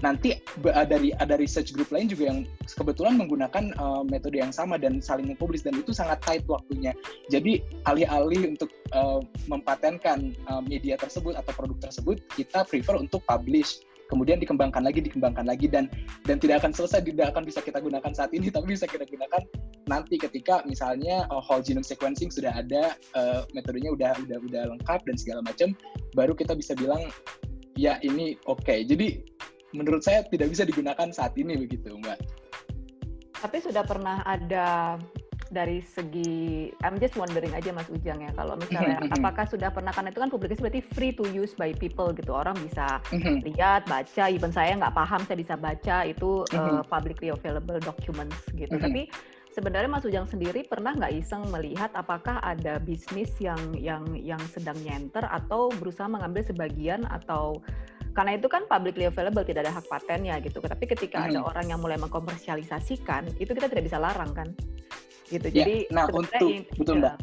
[0.04, 2.38] nanti dari ada research group lain juga yang
[2.68, 6.92] kebetulan menggunakan uh, metode yang sama dan saling mempublish dan itu sangat tight waktunya.
[7.32, 13.80] Jadi alih-alih untuk uh, mempatenkan uh, media tersebut atau produk tersebut, kita prefer untuk publish
[14.06, 15.90] kemudian dikembangkan lagi dikembangkan lagi dan
[16.24, 19.42] dan tidak akan selesai tidak akan bisa kita gunakan saat ini tapi bisa kita gunakan
[19.86, 25.00] nanti ketika misalnya uh, whole genome sequencing sudah ada uh, metodenya udah udah udah lengkap
[25.06, 25.74] dan segala macam
[26.14, 27.10] baru kita bisa bilang
[27.78, 28.82] ya ini oke okay.
[28.86, 29.20] jadi
[29.76, 32.18] menurut saya tidak bisa digunakan saat ini begitu Mbak.
[33.36, 34.96] Tapi sudah pernah ada
[35.50, 38.32] dari segi I'm just wondering aja Mas Ujang ya.
[38.34, 42.10] Kalau misalnya apakah sudah pernah karena itu kan publikasi berarti free to use by people
[42.10, 42.34] gitu.
[42.34, 42.98] Orang bisa
[43.44, 48.74] lihat baca even saya nggak paham saya bisa baca itu uh, publicly available documents gitu.
[48.74, 49.06] Tapi
[49.54, 54.76] sebenarnya Mas Ujang sendiri pernah nggak iseng melihat apakah ada bisnis yang yang yang sedang
[54.82, 57.62] nyenter atau berusaha mengambil sebagian atau
[58.16, 60.64] karena itu kan publicly available tidak ada hak patennya gitu.
[60.64, 61.26] Tapi ketika hmm.
[61.28, 64.48] ada orang yang mulai mengkomersialisasikan itu kita tidak bisa larang kan?
[65.28, 65.52] Gitu.
[65.52, 66.48] Ya, jadi nah untuk
[66.80, 67.20] betul mbak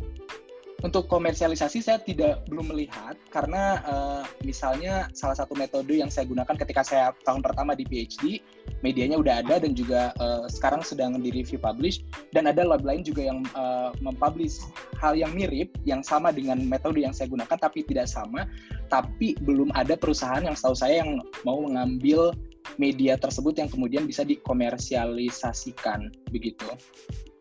[0.83, 6.53] untuk komersialisasi saya tidak belum melihat karena uh, misalnya salah satu metode yang saya gunakan
[6.59, 8.43] ketika saya tahun pertama di PhD
[8.83, 12.03] medianya udah ada dan juga uh, sekarang sedang di review publish
[12.35, 14.59] dan ada lab lain juga yang uh, mempublish
[14.99, 18.43] hal yang mirip yang sama dengan metode yang saya gunakan tapi tidak sama
[18.91, 22.35] tapi belum ada perusahaan yang setahu saya yang mau mengambil
[22.79, 26.65] media tersebut yang kemudian bisa dikomersialisasikan begitu.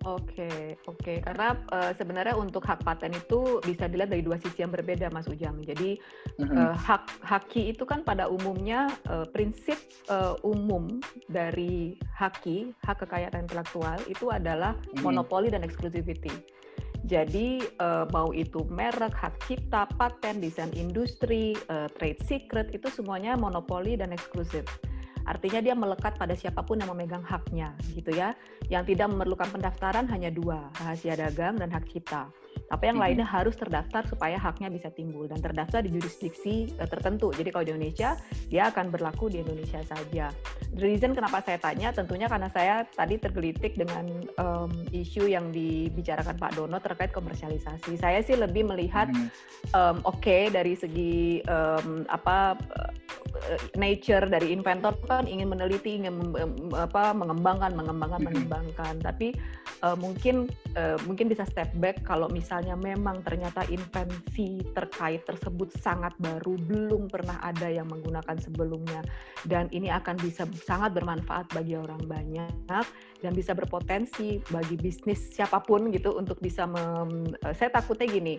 [0.02, 1.22] Oke, oke.
[1.22, 5.30] Karena uh, sebenarnya untuk hak paten itu bisa dilihat dari dua sisi yang berbeda, Mas
[5.30, 5.62] Ujang.
[5.62, 5.94] Jadi
[6.42, 6.58] mm-hmm.
[6.58, 9.78] uh, hak haki itu kan pada umumnya uh, prinsip
[10.10, 10.98] uh, umum
[11.30, 15.06] dari haki, hak kekayaan intelektual itu adalah mm-hmm.
[15.06, 16.34] monopoli dan exclusivity.
[17.02, 23.34] Jadi uh, mau itu merek, hak cipta, paten, desain industri, uh, trade secret itu semuanya
[23.34, 24.62] monopoli dan eksklusif.
[25.22, 28.34] Artinya dia melekat pada siapa pun yang memegang haknya, gitu ya.
[28.66, 32.26] Yang tidak memerlukan pendaftaran hanya dua, rahasia dagang dan hak cipta.
[32.72, 37.28] Tapi yang lainnya harus terdaftar supaya haknya bisa timbul dan terdaftar di jurisdiksi uh, tertentu.
[37.36, 38.16] Jadi kalau di Indonesia,
[38.48, 40.32] dia akan berlaku di Indonesia saja.
[40.72, 44.08] The reason kenapa saya tanya tentunya karena saya tadi tergelitik dengan
[44.40, 48.00] um, isu yang dibicarakan Pak Dono terkait komersialisasi.
[48.00, 49.12] Saya sih lebih melihat
[49.76, 52.92] um, oke okay, dari segi um, apa uh,
[53.76, 56.32] nature dari inventor kan ingin meneliti, ingin
[56.72, 58.94] apa mengembangkan, mengembangkan, mengembangkan.
[59.04, 59.36] Tapi
[59.84, 62.41] uh, mungkin uh, mungkin bisa step back kalau misalnya
[62.76, 69.00] memang ternyata invensi terkait tersebut sangat baru, belum pernah ada yang menggunakan sebelumnya.
[69.46, 72.84] Dan ini akan bisa sangat bermanfaat bagi orang banyak
[73.22, 78.36] dan bisa berpotensi bagi bisnis siapa pun gitu untuk bisa mem, eh, saya takutnya gini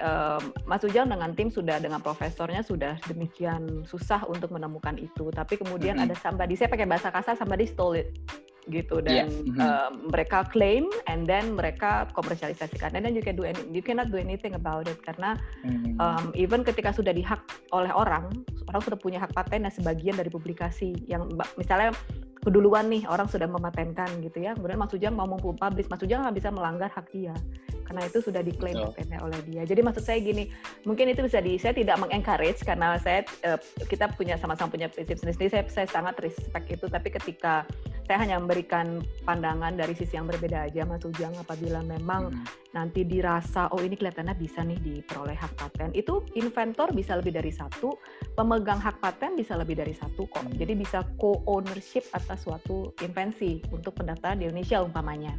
[0.00, 5.28] um, Mas Ujang dengan tim sudah dengan profesornya sudah demikian susah untuk menemukan itu.
[5.34, 6.14] Tapi kemudian mm -hmm.
[6.14, 8.14] ada somebody saya pakai bahasa kasar somebody stole it
[8.70, 9.26] gitu dan yeah.
[9.26, 9.58] mm -hmm.
[9.58, 14.06] uh, mereka claim and then mereka komersialisasikan and then you can do any, you cannot
[14.14, 15.34] do anything about it karena
[15.66, 15.94] mm -hmm.
[15.98, 17.42] um, even ketika sudah dihak
[17.74, 18.30] oleh orang
[18.70, 21.26] orang sudah punya hak paten dan sebagian dari publikasi yang
[21.58, 21.90] misalnya
[22.42, 26.36] keduluan nih orang sudah mematenkan gitu ya kemudian Mas Ujang mau mempublish Mas Ujang nggak
[26.42, 27.34] bisa melanggar hak dia
[27.84, 29.62] karena itu sudah diklaim patentnya oleh dia.
[29.66, 30.48] Jadi maksud saya gini,
[30.86, 35.20] mungkin itu bisa di saya tidak mengencourage karena saya uh, kita punya sama-sama punya prinsip
[35.20, 35.50] sendiri.
[35.50, 37.66] Saya saya sangat respect itu, tapi ketika
[38.06, 42.74] saya hanya memberikan pandangan dari sisi yang berbeda aja Mas Ujang apabila memang hmm.
[42.74, 45.94] nanti dirasa oh ini kelihatannya bisa nih diperoleh hak paten.
[45.94, 47.94] Itu inventor bisa lebih dari satu,
[48.34, 50.42] pemegang hak paten bisa lebih dari satu kok.
[50.42, 50.54] Hmm.
[50.58, 55.32] Jadi bisa co-ownership atas suatu invensi untuk pendaftaran di Indonesia umpamanya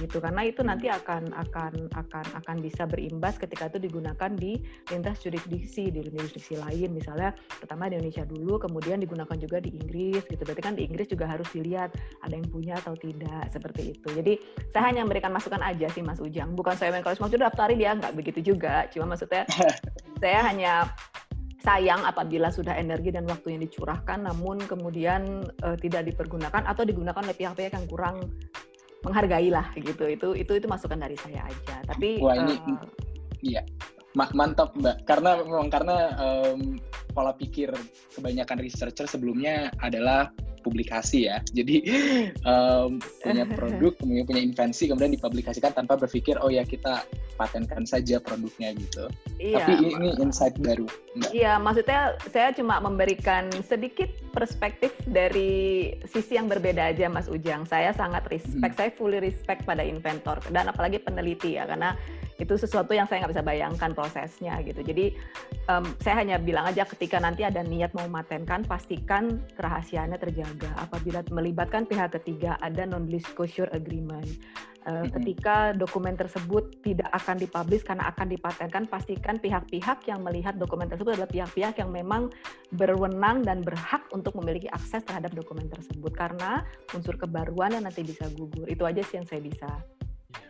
[0.00, 4.60] gitu karena itu nanti akan akan akan akan bisa berimbas ketika itu digunakan di
[4.92, 6.92] lintas jurisdiksi di jurisdiksi lain.
[6.92, 10.42] Misalnya pertama di Indonesia dulu kemudian digunakan juga di Inggris gitu.
[10.44, 14.08] Berarti kan di Inggris juga harus dilihat ada yang punya atau tidak seperti itu.
[14.12, 14.32] Jadi
[14.70, 16.52] saya hanya memberikan masukan aja sih Mas Ujang.
[16.52, 18.86] Bukan saya main kalau maksudnya daftari dia nggak begitu juga.
[18.92, 19.48] Cuma maksudnya
[20.22, 20.88] saya hanya
[21.62, 27.22] sayang apabila sudah energi dan waktu yang dicurahkan namun kemudian uh, tidak dipergunakan atau digunakan
[27.22, 28.34] oleh pihak-pihak yang kurang
[29.02, 30.04] menghargai lah gitu.
[30.08, 31.76] Itu itu itu masukan dari saya aja.
[31.86, 32.86] Tapi wah ini uh,
[33.42, 33.62] iya.
[34.12, 35.08] Mantap mbak.
[35.08, 36.76] Karena memang karena um,
[37.16, 37.72] pola pikir
[38.12, 40.28] kebanyakan researcher sebelumnya adalah
[40.62, 41.42] publikasi ya.
[41.50, 41.82] Jadi
[42.46, 47.02] um, punya produk, kemudian punya invensi, kemudian dipublikasikan tanpa berpikir oh ya kita
[47.42, 49.10] patenkan saja produknya gitu.
[49.42, 50.86] Iya, Tapi ini insight baru.
[51.34, 57.66] Iya, maksudnya saya cuma memberikan sedikit perspektif dari sisi yang berbeda aja Mas Ujang.
[57.66, 58.78] Saya sangat respect, hmm.
[58.78, 61.98] saya fully respect pada inventor dan apalagi peneliti ya karena
[62.42, 64.82] itu sesuatu yang saya nggak bisa bayangkan prosesnya gitu.
[64.82, 65.14] Jadi
[65.70, 70.74] um, saya hanya bilang aja ketika nanti ada niat mau matenkan, pastikan kerahasiaannya terjaga.
[70.74, 74.26] Apabila melibatkan pihak ketiga, ada non-disclosure agreement.
[74.82, 80.90] Uh, ketika dokumen tersebut tidak akan dipublish karena akan dipatenkan, pastikan pihak-pihak yang melihat dokumen
[80.90, 82.34] tersebut adalah pihak-pihak yang memang
[82.74, 86.66] berwenang dan berhak untuk memiliki akses terhadap dokumen tersebut karena
[86.98, 88.66] unsur kebaruan yang nanti bisa gugur.
[88.66, 89.70] Itu aja sih yang saya bisa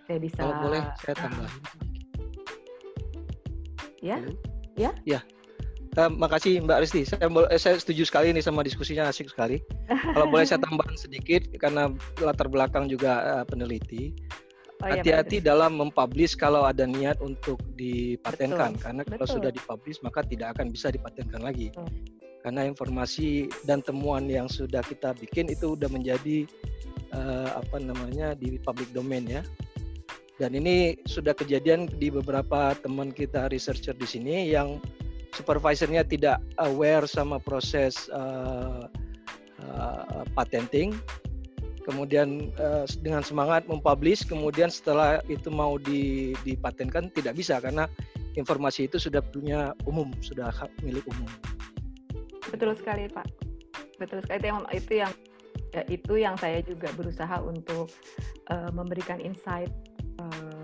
[0.07, 1.51] saya bisa kalau boleh saya tambah
[4.03, 4.17] ya
[4.77, 5.21] ya ya
[5.93, 7.05] Uh, makasih Mbak Risti.
[7.05, 9.61] Saya, eh, saya setuju sekali nih sama diskusinya asik sekali.
[9.93, 14.17] Kalau boleh saya tambahkan sedikit karena latar belakang juga uh, peneliti.
[14.81, 18.83] Oh, iya, Hati-hati iya, dalam mempublish kalau ada niat untuk dipatenkan Betul.
[18.83, 19.37] karena kalau Betul.
[19.37, 21.69] sudah dipublish maka tidak akan bisa dipatenkan lagi.
[21.77, 21.87] Betul.
[22.41, 26.49] Karena informasi dan temuan yang sudah kita bikin itu sudah menjadi
[27.13, 29.45] uh, apa namanya di public domain ya.
[30.43, 34.83] Dan ini sudah kejadian di beberapa teman kita researcher di sini yang
[35.39, 38.91] supervisornya tidak aware sama proses uh,
[39.63, 40.99] uh, patenting,
[41.87, 45.79] kemudian uh, dengan semangat mempublish, kemudian setelah itu mau
[46.43, 47.87] dipatenkan tidak bisa karena
[48.35, 51.31] informasi itu sudah punya umum, sudah hak milik umum.
[52.51, 53.31] Betul sekali Pak,
[54.03, 54.43] betul sekali.
[54.43, 55.13] Itu yang itu yang
[55.71, 57.95] ya, itu yang saya juga berusaha untuk
[58.51, 59.71] uh, memberikan insight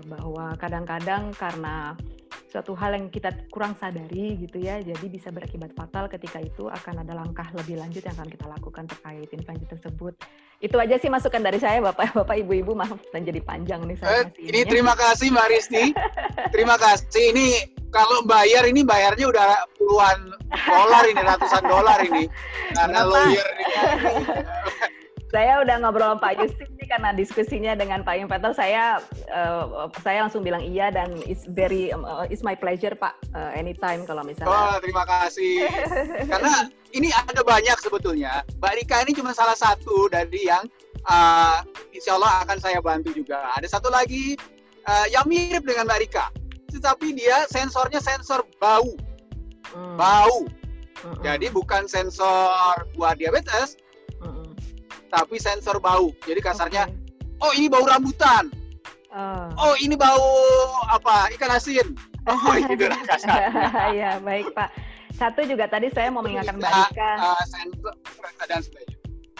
[0.09, 1.93] bahwa kadang-kadang karena
[2.49, 7.05] suatu hal yang kita kurang sadari gitu ya, jadi bisa berakibat fatal ketika itu akan
[7.05, 10.17] ada langkah lebih lanjut yang akan kita lakukan terkait intervensi tersebut.
[10.57, 14.25] Itu aja sih masukan dari saya, Bapak-bapak, Ibu-ibu, maaf dan jadi panjang nih saya.
[14.25, 15.83] Eh, ini terima kasih Mbak Risti.
[16.49, 17.31] terima kasih.
[17.31, 17.47] Ini
[17.93, 22.25] kalau bayar ini bayarnya udah puluhan dolar ini, ratusan dolar ini.
[22.77, 23.65] Karena lawyer ini.
[25.29, 28.97] saya udah ngobrol sama Pak Yusuf nih karena diskusinya dengan Pak Inventor saya
[29.29, 34.09] uh, saya langsung bilang iya dan it's very uh, it's my pleasure Pak uh, anytime
[34.09, 34.49] kalau misalnya.
[34.49, 35.69] Oh terima kasih
[36.33, 40.65] karena ini ada banyak sebetulnya Mbak Rika ini cuma salah satu dari yang
[41.05, 41.61] uh,
[41.93, 43.53] Insya Allah akan saya bantu juga.
[43.53, 44.33] Ada satu lagi
[44.89, 46.25] uh, yang mirip dengan Mbak Rika
[46.73, 48.97] tetapi dia sensornya sensor bau
[49.77, 49.93] hmm.
[49.93, 50.49] bau.
[51.05, 51.15] Hmm.
[51.21, 53.77] Jadi bukan sensor buat diabetes
[55.09, 56.13] tapi sensor bau.
[56.23, 57.43] Jadi kasarnya, okay.
[57.43, 58.47] oh ini bau rambutan.
[59.09, 59.49] Uh.
[59.57, 60.29] Oh ini bau
[60.85, 61.97] apa ikan asin.
[62.29, 63.49] Oh gitu lah kasarnya.
[63.99, 64.69] ya baik Pak.
[65.17, 67.11] Satu juga tadi saya mau mengingatkan Mbak Rika.
[67.17, 67.93] Uh, sensor
[68.47, 68.97] dan sebagainya.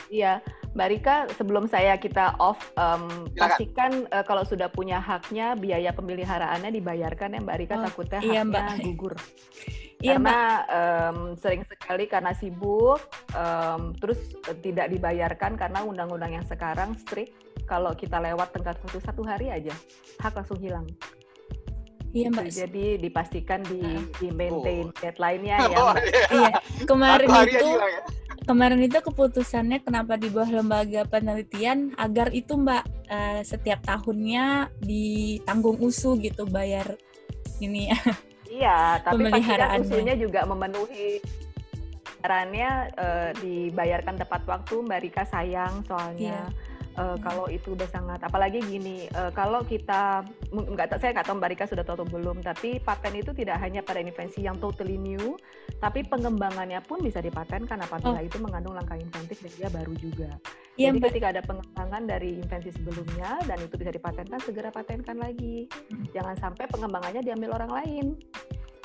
[0.09, 0.34] Iya,
[0.70, 6.70] Mbak Rika, sebelum saya kita off, um, pastikan uh, kalau sudah punya haknya, biaya pemeliharaannya
[6.70, 8.67] dibayarkan ya Mbak Rika, oh, takutnya iya, haknya Mbak.
[8.86, 9.15] gugur.
[9.99, 10.39] Iya, karena
[10.72, 13.03] um, sering sekali karena sibuk,
[13.36, 14.32] um, terus
[14.63, 17.36] tidak dibayarkan karena undang-undang yang sekarang strict.
[17.67, 19.76] Kalau kita lewat tenggat waktu satu hari aja,
[20.24, 20.88] hak langsung hilang.
[22.15, 22.47] Iya mbak.
[22.49, 23.84] Jadi dipastikan di,
[24.17, 24.95] di maintain oh.
[24.97, 25.78] deadline-nya ya.
[25.84, 26.24] Oh, iya.
[26.32, 26.51] iya.
[26.88, 28.01] Kemarin itu ya?
[28.50, 35.78] Kemarin itu keputusannya kenapa di bawah lembaga penelitian agar itu mbak uh, setiap tahunnya ditanggung
[35.78, 36.97] usu gitu bayar
[37.62, 38.02] ini ya.
[38.50, 41.22] Iya, tapi pastikan usulnya juga memenuhi
[42.18, 46.50] sarannya uh, dibayarkan tepat waktu Mbak Rika sayang soalnya.
[46.50, 51.37] Iya uh, kalau itu udah sangat apalagi gini uh, kalau kita nggak saya nggak tahu
[51.37, 54.95] Mbak Rika sudah tahu atau belum tapi paten itu tidak hanya pada invensi yang totally
[54.95, 55.35] new
[55.77, 58.23] tapi pengembangannya pun bisa dipatenkan apabila oh.
[58.23, 60.29] itu mengandung langkah inventif dan dia baru juga
[60.79, 65.67] ya, jadi ketika ada pengembangan dari invensi sebelumnya dan itu bisa dipatenkan segera patenkan lagi
[65.67, 66.15] hmm.
[66.15, 68.05] jangan sampai pengembangannya diambil orang lain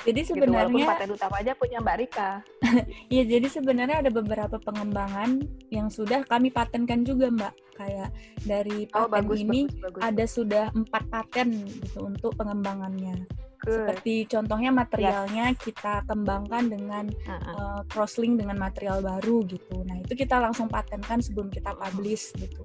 [0.04, 2.30] jadi gitu, sebenarnya gitu, paten utama aja punya Mbak Rika.
[3.12, 7.54] Iya, jadi sebenarnya ada beberapa pengembangan yang sudah kami patenkan juga Mbak.
[7.74, 8.10] Kayak
[8.44, 13.24] dari oh, paten oh, bagus, ini bagus, bagus, ada sudah empat paten gitu untuk pengembangannya.
[13.64, 13.72] Good.
[13.80, 15.60] Seperti contohnya materialnya yes.
[15.64, 17.48] kita kembangkan dengan uh -uh.
[17.48, 19.80] uh, crosslink dengan material baru gitu.
[19.88, 22.60] Nah itu kita langsung patenkan sebelum kita publish gitu.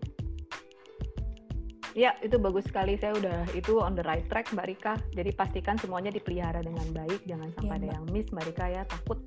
[1.97, 2.97] Ya, itu bagus sekali.
[3.01, 4.93] Saya udah itu on the right track, Mbak Rika.
[5.13, 8.83] Jadi pastikan semuanya dipelihara dengan baik, jangan sampai ya, ada yang miss, Mbak Rika ya.
[8.85, 9.19] Takut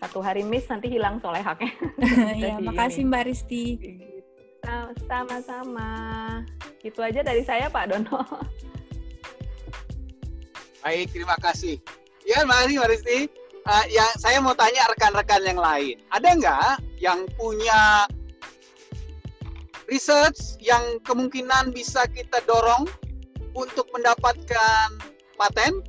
[0.00, 1.72] satu hari miss nanti hilang soalnya haknya.
[2.40, 3.64] Iya, makasih Mbak Risti.
[5.08, 5.90] Sama-sama.
[6.84, 8.20] Itu aja dari saya, Pak Dono.
[10.80, 11.76] Baik, terima kasih.
[12.24, 13.18] Ya, makasih Mbak Risti.
[13.60, 16.00] Uh, ya, saya mau tanya rekan-rekan yang lain.
[16.08, 18.08] Ada nggak yang punya
[19.90, 22.86] research yang kemungkinan bisa kita dorong
[23.58, 24.88] untuk mendapatkan
[25.34, 25.82] paten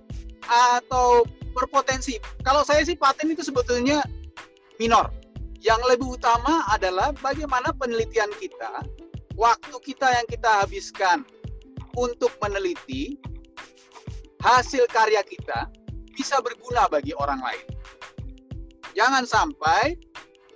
[0.49, 1.23] atau
[1.53, 2.17] berpotensi.
[2.41, 4.01] Kalau saya sih paten itu sebetulnya
[4.81, 5.13] minor.
[5.61, 8.81] Yang lebih utama adalah bagaimana penelitian kita,
[9.37, 11.21] waktu kita yang kita habiskan
[11.93, 13.21] untuk meneliti
[14.41, 15.69] hasil karya kita
[16.17, 17.67] bisa berguna bagi orang lain.
[18.97, 20.01] Jangan sampai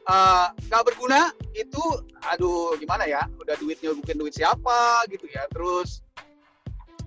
[0.10, 0.50] uh,
[0.82, 1.84] berguna itu
[2.28, 3.24] aduh gimana ya?
[3.40, 5.48] Udah duitnya bukan duit siapa gitu ya.
[5.56, 6.04] Terus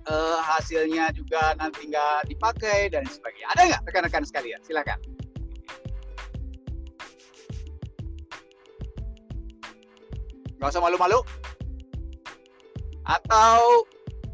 [0.09, 3.47] uh, hasilnya juga nanti nggak dipakai dan sebagainya.
[3.53, 4.59] Ada nggak rekan-rekan sekalian?
[4.65, 4.99] Silakan.
[10.59, 11.21] Nggak usah malu-malu.
[13.07, 13.85] Atau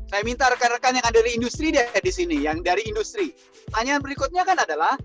[0.09, 3.35] saya minta rekan-rekan yang ada di industri deh di sini yang dari industri.
[3.69, 4.95] Pertanyaan berikutnya kan adalah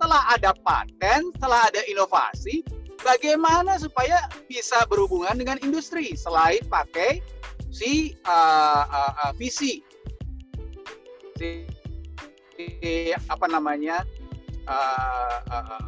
[0.00, 2.64] setelah ada paten setelah ada inovasi
[3.04, 7.24] bagaimana supaya bisa berhubungan dengan industri selain pakai
[7.70, 9.80] si uh, uh, uh, visi
[11.38, 11.64] si,
[12.56, 12.68] si
[13.30, 14.04] apa namanya
[14.68, 15.86] uh, uh,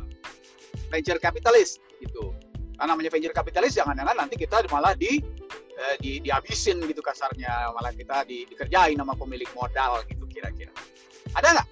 [0.88, 2.32] venture capitalist gitu.
[2.76, 5.20] Karena namanya venture capitalist jangan-jangan nanti kita malah di
[5.76, 10.72] uh, di dihabisin gitu kasarnya, malah kita di, dikerjain sama pemilik modal gitu kira-kira.
[11.36, 11.68] Ada nggak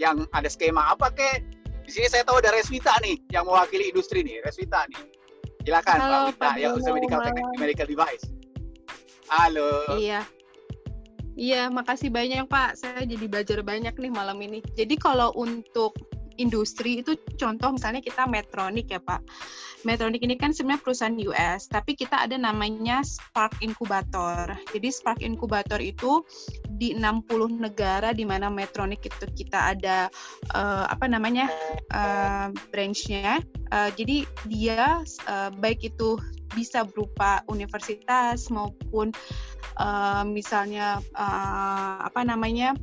[0.00, 4.22] yang ada skema apa kek di sini saya tahu ada Reswita nih yang mewakili industri
[4.22, 5.02] nih, Reswita nih.
[5.62, 8.24] Silakan Halo, Mbak Wita yang usaha medical technique, medical device.
[9.30, 9.70] Halo.
[9.94, 10.20] Iya.
[11.32, 12.76] Iya, makasih banyak Pak.
[12.76, 14.60] Saya jadi belajar banyak nih malam ini.
[14.76, 15.96] Jadi kalau untuk
[16.38, 19.20] industri itu contoh misalnya kita Medtronic ya Pak.
[19.82, 24.54] Medtronic ini kan sebenarnya perusahaan US, tapi kita ada namanya Spark Incubator.
[24.70, 26.22] Jadi Spark Incubator itu
[26.78, 30.06] di 60 negara di mana Medtronic itu kita ada
[30.54, 31.50] uh, apa namanya
[31.90, 33.42] uh, branchnya.
[33.74, 36.14] Uh, jadi dia uh, baik itu
[36.54, 39.10] bisa berupa universitas maupun
[39.80, 42.76] uh, misalnya uh, apa namanya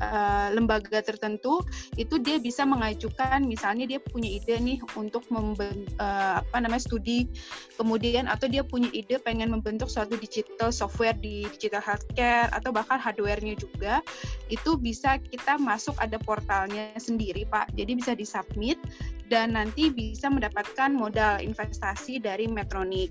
[0.00, 1.62] uh, lembaga tertentu
[1.96, 7.28] itu dia bisa mengajukan misalnya dia punya ide nih untuk memben, uh, apa namanya studi.
[7.76, 12.96] Kemudian atau dia punya ide pengen membentuk suatu digital software di digital healthcare atau bahkan
[12.96, 14.00] hardwarenya juga
[14.48, 17.72] itu bisa kita masuk ada portalnya sendiri Pak.
[17.76, 18.80] Jadi bisa disubmit
[19.26, 23.10] dan nanti bisa mendapatkan modal investasi dari Metronic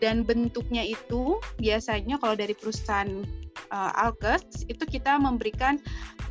[0.00, 3.20] dan bentuknya itu biasanya kalau dari perusahaan
[3.68, 5.76] uh, Alkes itu kita memberikan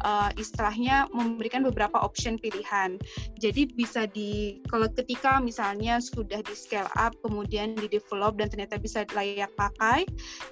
[0.03, 2.99] uh, istilahnya memberikan beberapa option pilihan.
[3.39, 8.79] Jadi bisa di kalau ketika misalnya sudah di scale up kemudian di develop dan ternyata
[8.79, 10.05] bisa layak pakai,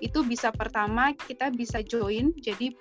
[0.03, 2.31] itu bisa pertama kita bisa join.
[2.39, 2.75] Jadi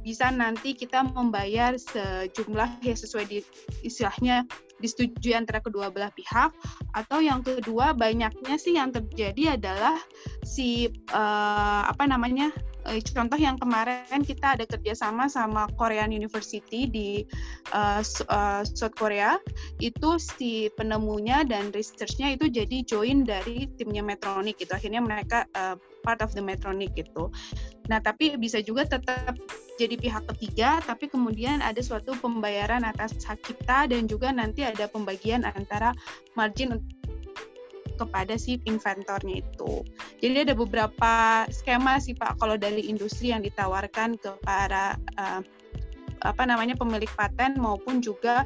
[0.00, 3.38] bisa nanti kita membayar sejumlah ya sesuai di
[3.84, 4.48] istilahnya
[4.80, 6.56] disetujui antara kedua belah pihak
[6.96, 10.00] atau yang kedua banyaknya sih yang terjadi adalah
[10.40, 12.48] si uh, apa namanya
[12.90, 17.22] uh, contoh yang kemarin kita ada kerjasama sama Korean University di
[17.70, 18.02] uh,
[18.66, 19.38] South Korea.
[19.78, 24.74] Itu si penemunya dan researchnya itu jadi join dari timnya Metronic gitu.
[24.74, 27.30] Akhirnya mereka uh, part of the Metronic gitu.
[27.86, 29.36] Nah tapi bisa juga tetap
[29.80, 34.84] jadi pihak ketiga tapi kemudian ada suatu pembayaran atas hak cipta dan juga nanti ada
[34.84, 35.96] pembagian antara
[36.36, 36.76] margin
[38.00, 39.84] kepada si inventornya itu.
[40.24, 45.44] Jadi ada beberapa skema sih Pak kalau dari industri yang ditawarkan kepada uh,
[46.20, 48.44] apa namanya pemilik paten maupun juga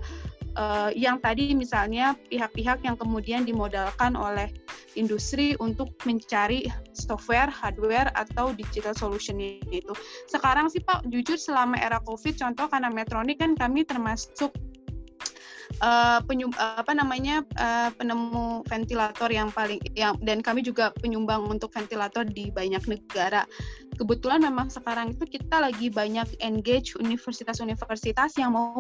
[0.59, 4.51] uh, yang tadi misalnya pihak-pihak yang kemudian dimodalkan oleh
[4.95, 9.93] industri untuk mencari software, hardware atau digital solution itu.
[10.31, 14.55] Sekarang sih Pak, jujur selama era COVID, contoh karena Metronic kan kami termasuk
[15.83, 21.47] uh, penyum, uh, apa namanya uh, penemu ventilator yang paling yang dan kami juga penyumbang
[21.47, 23.47] untuk ventilator di banyak negara.
[23.95, 28.75] Kebetulan memang sekarang itu kita lagi banyak engage universitas-universitas yang mau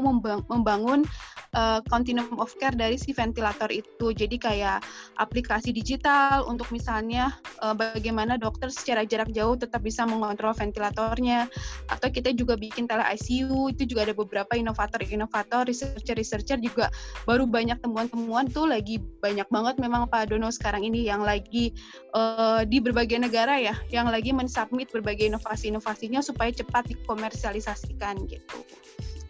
[0.51, 1.07] membangun
[1.55, 4.11] uh, continuum of care dari si ventilator itu.
[4.11, 4.83] Jadi kayak
[5.23, 7.31] aplikasi digital untuk misalnya
[7.63, 11.47] uh, bagaimana dokter secara jarak jauh tetap bisa mengontrol ventilatornya
[11.87, 16.91] atau kita juga bikin tele ICU itu juga ada beberapa inovator-inovator, researcher-researcher juga juga
[17.23, 21.71] baru banyak temuan-temuan tuh lagi banyak banget memang Pak Dono sekarang ini yang lagi
[22.19, 28.59] uh, di berbagai negara ya yang lagi mensubmit berbagai inovasi-inovasinya supaya cepat dikomersialisasikan gitu.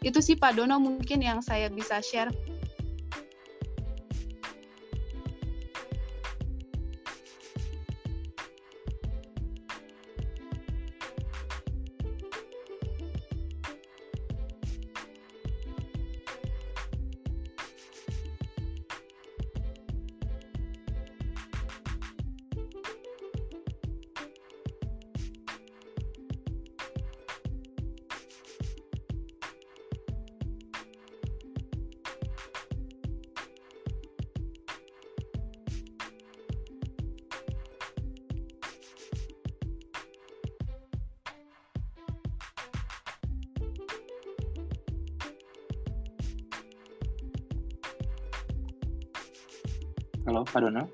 [0.00, 2.32] Itu sih Pak Dono mungkin yang saya bisa share
[50.24, 50.88] Halo, Pak Dono.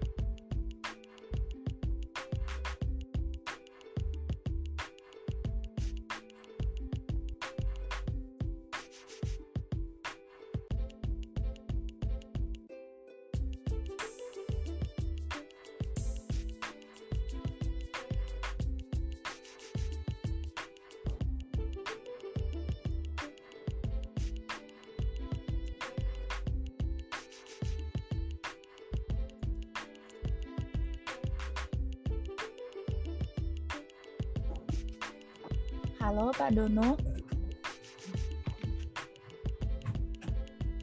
[36.51, 36.99] Pak Dono.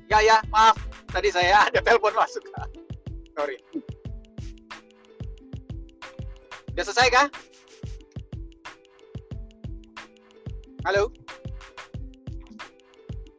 [0.07, 0.79] Ya ya, maaf.
[1.11, 2.39] Tadi saya ada telepon masuk.
[3.35, 3.59] Sorry.
[6.71, 7.27] Sudah selesai kah?
[10.87, 11.11] Halo?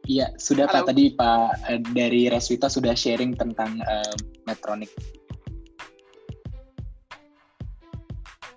[0.05, 0.85] Iya, sudah Halo.
[0.85, 0.93] Pak.
[0.93, 4.13] Tadi Pak eh, dari Reswita sudah sharing tentang uh,
[4.45, 4.93] Metronic.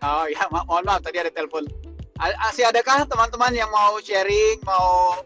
[0.05, 1.64] Oh ya, ma mohon maaf tadi ada telepon
[2.49, 5.18] masih adakah teman-teman yang mau sharing, mau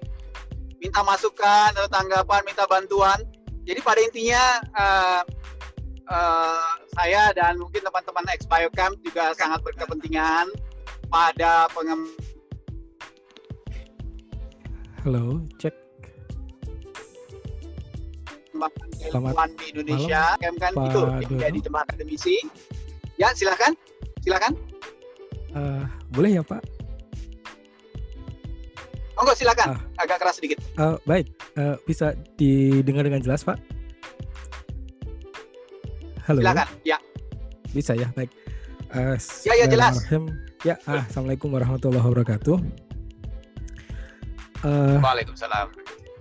[0.81, 3.21] minta masukan atau tanggapan, minta bantuan
[3.67, 4.43] jadi pada intinya
[4.79, 5.23] uh,
[6.07, 10.47] uh, saya dan mungkin teman-teman ex biocamp juga sangat berkepentingan
[11.11, 12.07] pada pengem
[15.07, 15.71] Halo, cek.
[19.07, 22.37] Selamat di Indonesia, malam, kan Pak itu yang menjadi teman akademisi.
[23.15, 23.79] Ya, silakan,
[24.27, 24.59] silakan.
[25.55, 26.76] Uh, boleh ya Pak?
[29.17, 29.67] Oh enggak, silakan.
[29.73, 30.61] Uh, Agak keras sedikit.
[30.77, 33.57] Uh, baik, uh, bisa didengar dengan jelas Pak?
[36.29, 36.45] Halo.
[36.45, 36.99] Silakan, ya.
[37.73, 38.29] Bisa ya, baik.
[38.93, 39.17] Uh,
[39.49, 40.05] ya, ya jelas.
[40.65, 42.57] Ya, ah, assalamualaikum warahmatullahi wabarakatuh.
[44.67, 45.73] Uh, Waalaikumsalam.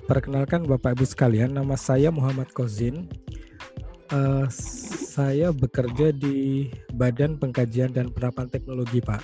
[0.05, 3.09] Perkenalkan Bapak Ibu sekalian, nama saya Muhammad Kozin.
[4.13, 4.45] Uh,
[5.15, 9.23] saya bekerja di Badan Pengkajian dan Penerapan Teknologi, Pak.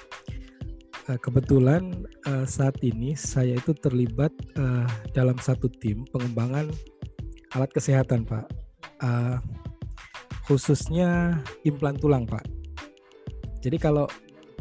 [1.11, 6.71] Uh, kebetulan uh, saat ini saya itu terlibat uh, dalam satu tim pengembangan
[7.51, 8.47] alat kesehatan, Pak.
[9.03, 9.35] Uh,
[10.47, 11.35] khususnya
[11.67, 12.47] implan tulang, Pak.
[13.59, 14.07] Jadi kalau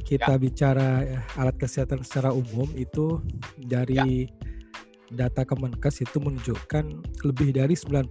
[0.02, 0.42] kita ya.
[0.42, 0.90] bicara
[1.38, 3.22] alat kesehatan secara umum itu
[3.54, 5.30] dari ya.
[5.30, 6.84] data Kemenkes itu menunjukkan
[7.22, 8.10] lebih dari 90%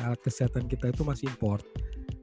[0.00, 1.60] alat kesehatan kita itu masih import.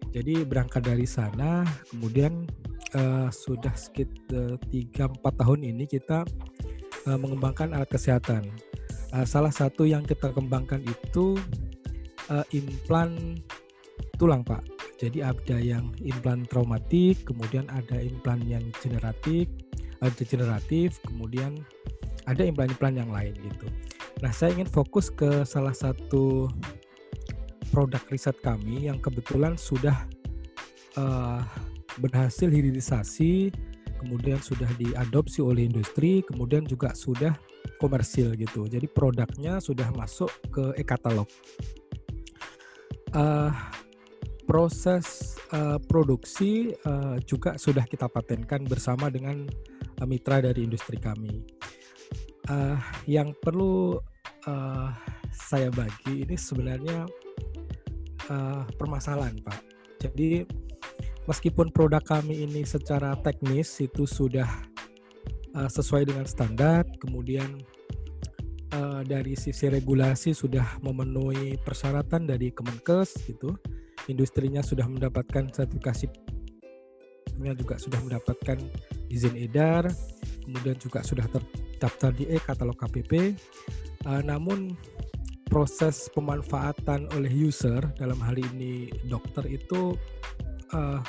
[0.10, 1.62] Jadi berangkat dari sana,
[1.94, 2.50] kemudian
[2.96, 6.26] uh, sudah sekitar 3-4 tahun ini kita
[7.10, 8.50] uh, mengembangkan alat kesehatan.
[9.14, 11.38] Uh, salah satu yang kita kembangkan itu
[12.30, 13.38] uh, implan
[14.18, 14.64] tulang, Pak.
[15.02, 19.50] Jadi ada yang implan traumatik, kemudian ada implan yang generatif,
[20.02, 21.60] uh, degeneratif, kemudian
[22.24, 23.68] ada implan-implan yang lain gitu.
[24.24, 26.48] Nah, saya ingin fokus ke salah satu
[27.74, 30.08] produk riset kami yang kebetulan sudah
[30.96, 31.44] uh,
[32.00, 33.54] berhasil hilirisasi,
[34.02, 37.36] kemudian sudah diadopsi oleh industri, kemudian juga sudah
[37.80, 38.68] komersil gitu.
[38.68, 41.28] Jadi produknya sudah masuk ke e-katalog.
[43.14, 43.54] Uh,
[44.44, 49.48] proses uh, produksi uh, juga sudah kita patenkan bersama dengan
[50.02, 51.46] uh, mitra dari industri kami.
[52.50, 52.76] Uh,
[53.08, 53.96] yang perlu
[54.50, 54.90] uh,
[55.32, 57.08] saya bagi ini sebenarnya
[58.28, 59.60] uh, permasalahan, Pak.
[60.04, 60.44] Jadi
[61.30, 64.48] meskipun produk kami ini secara teknis itu sudah
[65.56, 67.60] uh, sesuai dengan standar, kemudian
[68.76, 73.56] uh, dari sisi regulasi sudah memenuhi persyaratan dari Kemenkes gitu
[74.12, 76.12] industrinya sudah mendapatkan sertifikasi
[77.58, 78.62] juga sudah mendapatkan
[79.10, 79.90] izin edar,
[80.46, 83.36] kemudian juga sudah terdaftar di e-katalog KPP.
[84.06, 84.78] Uh, namun
[85.50, 89.98] proses pemanfaatan oleh user dalam hal ini dokter itu
[90.74, 91.00] uh,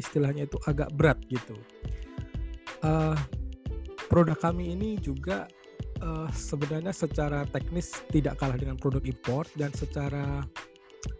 [0.00, 1.54] istilahnya itu agak berat gitu.
[2.80, 3.14] Uh,
[4.08, 5.44] produk kami ini juga
[6.00, 10.40] uh, sebenarnya secara teknis tidak kalah dengan produk impor dan secara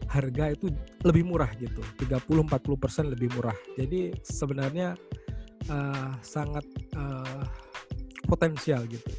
[0.08, 0.72] harga itu
[1.06, 1.84] lebih murah gitu.
[2.02, 3.54] 30-40% lebih murah.
[3.76, 4.96] Jadi sebenarnya
[5.68, 6.64] uh, sangat
[6.96, 7.44] uh,
[8.26, 9.12] potensial gitu.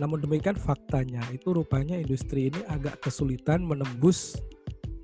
[0.00, 4.34] Namun demikian faktanya itu rupanya industri ini agak kesulitan menembus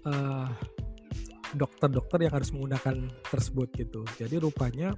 [0.08, 0.77] dokter
[1.56, 4.92] dokter-dokter yang harus menggunakan tersebut gitu jadi rupanya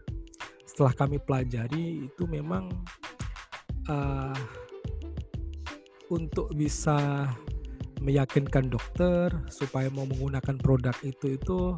[0.67, 2.71] setelah kami pelajari itu memang
[3.91, 4.39] uh,
[6.11, 7.31] untuk bisa
[8.01, 11.77] meyakinkan dokter supaya mau menggunakan produk itu itu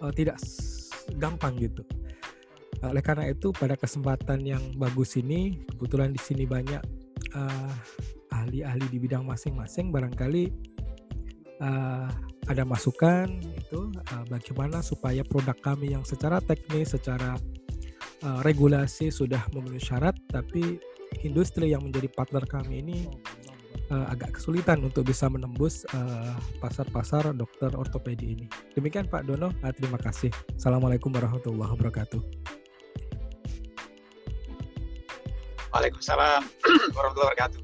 [0.00, 0.40] uh, tidak
[1.20, 1.84] gampang gitu.
[2.84, 6.82] Oleh karena itu pada kesempatan yang bagus ini kebetulan di sini banyak
[7.36, 7.72] uh,
[8.32, 10.52] ahli-ahli di bidang masing-masing barangkali
[11.60, 12.08] uh,
[12.46, 13.26] ada masukan
[13.58, 17.34] itu uh, bagaimana supaya produk kami yang secara teknis, secara
[18.22, 20.78] uh, regulasi sudah memenuhi syarat tapi
[21.26, 22.98] industri yang menjadi partner kami ini
[23.90, 28.46] uh, agak kesulitan untuk bisa menembus pasar eh, pasar-pasar dokter ortopedi ini.
[28.74, 30.30] Demikian Pak Dono, uh, terima kasih.
[30.54, 32.20] Assalamualaikum warahmatullahi wabarakatuh.
[35.74, 36.42] Waalaikumsalam
[36.96, 37.60] warahmatullahi wabarakatuh.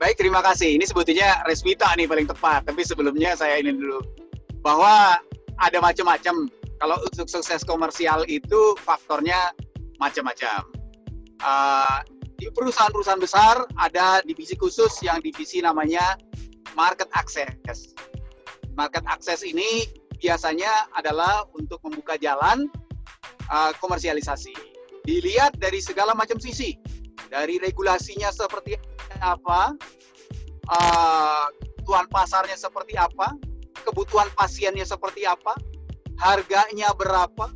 [0.00, 0.80] Baik, terima kasih.
[0.80, 2.64] Ini sebetulnya Resmita nih paling tepat.
[2.64, 4.00] Tapi sebelumnya saya ini dulu
[4.60, 5.18] bahwa
[5.60, 6.48] ada macam-macam.
[6.80, 9.52] Kalau untuk sukses komersial itu faktornya
[10.00, 10.64] macam-macam.
[11.40, 12.00] Uh,
[12.40, 16.16] di perusahaan-perusahaan besar ada divisi khusus yang divisi namanya
[16.72, 17.92] market access.
[18.72, 19.84] Market access ini
[20.16, 22.64] biasanya adalah untuk membuka jalan
[23.52, 24.56] uh, komersialisasi.
[25.04, 26.76] Dilihat dari segala macam sisi,
[27.28, 28.76] dari regulasinya seperti
[29.20, 29.76] apa,
[30.68, 31.44] uh,
[31.90, 33.36] kebutuhan pasarnya seperti apa,
[33.84, 35.56] kebutuhan pasiennya seperti apa,
[36.20, 37.50] harganya berapa,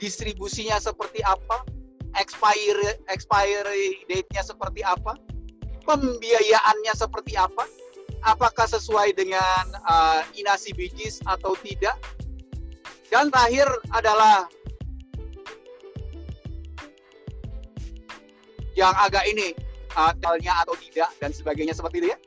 [0.00, 1.64] distribusinya seperti apa,
[2.18, 5.16] expiry expiry date-nya seperti apa,
[5.84, 7.64] pembiayaannya seperti apa,
[8.24, 11.96] apakah sesuai dengan uh, inasi bijis atau tidak.
[13.10, 14.46] Dan terakhir adalah
[18.78, 19.50] yang agak ini
[19.98, 22.18] uh, atau tidak dan sebagainya seperti itu ya.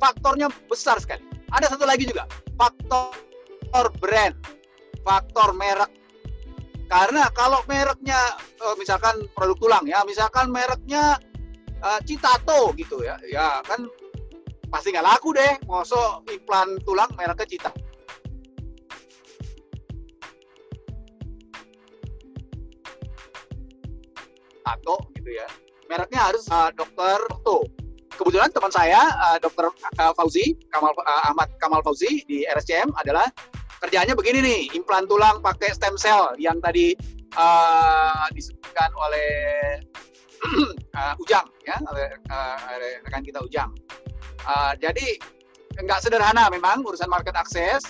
[0.00, 1.22] Faktornya besar sekali.
[1.54, 2.26] Ada satu lagi juga,
[2.58, 4.34] faktor brand,
[5.06, 5.90] faktor merek.
[6.90, 8.18] Karena kalau mereknya
[8.58, 11.18] uh, misalkan produk tulang ya, misalkan mereknya
[11.78, 13.86] uh, Citato gitu ya, ya kan
[14.68, 15.54] pasti nggak laku deh.
[15.70, 17.70] Mosok iklan tulang mereknya Cita.
[24.64, 25.44] Tato gitu ya
[25.88, 27.62] mereknya harus uh, dokter To.
[28.14, 33.26] Kebetulan teman saya uh, dokter uh, Fauzi Kamal uh, Ahmad Kamal Fauzi di RSCM adalah
[33.82, 36.94] kerjanya begini nih, implan tulang pakai stem cell yang tadi
[37.36, 39.30] uh, disebutkan oleh
[40.94, 42.56] uh, Ujang ya, oleh uh,
[43.04, 43.74] rekan kita Ujang.
[44.46, 45.18] Uh, jadi
[45.74, 47.82] nggak sederhana memang urusan market access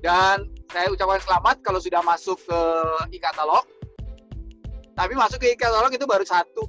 [0.00, 2.60] dan saya ucapkan selamat kalau sudah masuk ke
[3.14, 3.68] e-katalog.
[4.96, 6.66] Tapi masuk ke e-katalog itu baru satu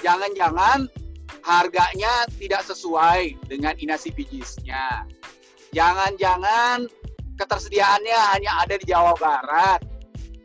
[0.00, 0.86] jangan-jangan
[1.44, 5.04] harganya tidak sesuai dengan inasi bijisnya.
[5.72, 6.88] Jangan-jangan
[7.36, 9.80] ketersediaannya hanya ada di Jawa Barat.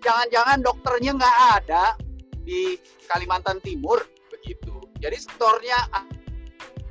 [0.04, 1.86] Jangan-jangan dokternya nggak ada
[2.44, 2.76] di
[3.08, 4.84] Kalimantan Timur begitu.
[5.00, 5.80] Jadi stornya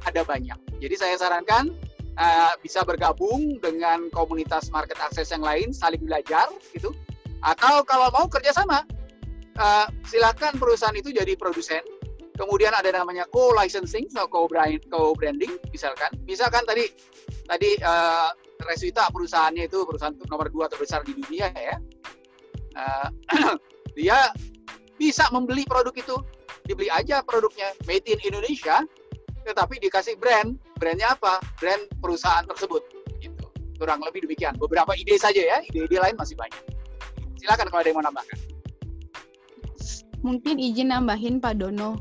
[0.03, 0.59] ada banyak.
[0.81, 1.71] Jadi saya sarankan
[2.19, 6.91] uh, bisa bergabung dengan komunitas market access yang lain, saling belajar gitu.
[7.45, 8.83] Atau kalau mau kerjasama,
[9.61, 11.83] uh, silakan perusahaan itu jadi produsen
[12.43, 16.11] Kemudian ada namanya co-licensing atau co-branding misalkan.
[16.27, 16.91] Misalkan tadi
[17.47, 18.35] tadi uh,
[18.67, 21.79] Reswita perusahaannya itu perusahaan nomor dua terbesar di dunia ya.
[22.75, 23.09] Uh,
[23.99, 24.31] dia
[24.99, 26.17] bisa membeli produk itu,
[26.67, 28.87] dibeli aja produknya made in Indonesia,
[29.47, 30.59] tetapi dikasih brand.
[30.79, 31.39] Brandnya apa?
[31.63, 32.83] Brand perusahaan tersebut.
[33.19, 33.47] Gitu.
[33.79, 34.59] Kurang lebih demikian.
[34.59, 36.63] Beberapa ide saja ya, ide-ide lain masih banyak.
[37.39, 38.39] Silakan kalau ada yang mau nambahkan.
[40.23, 41.99] Mungkin izin nambahin Pak Dono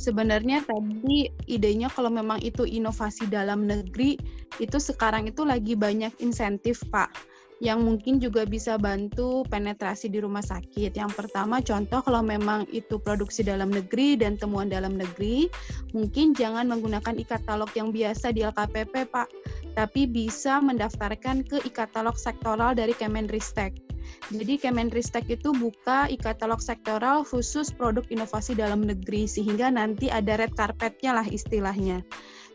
[0.00, 4.16] sebenarnya tadi idenya kalau memang itu inovasi dalam negeri
[4.56, 7.12] itu sekarang itu lagi banyak insentif Pak
[7.60, 10.96] yang mungkin juga bisa bantu penetrasi di rumah sakit.
[10.96, 15.52] Yang pertama contoh kalau memang itu produksi dalam negeri dan temuan dalam negeri,
[15.92, 19.28] mungkin jangan menggunakan e-katalog yang biasa di LKPP Pak,
[19.76, 23.89] tapi bisa mendaftarkan ke e-katalog sektoral dari Kemenristek.
[24.28, 30.52] Jadi Kemenristek itu buka e-katalog sektoral khusus produk inovasi dalam negeri sehingga nanti ada red
[30.52, 32.04] carpetnya lah istilahnya.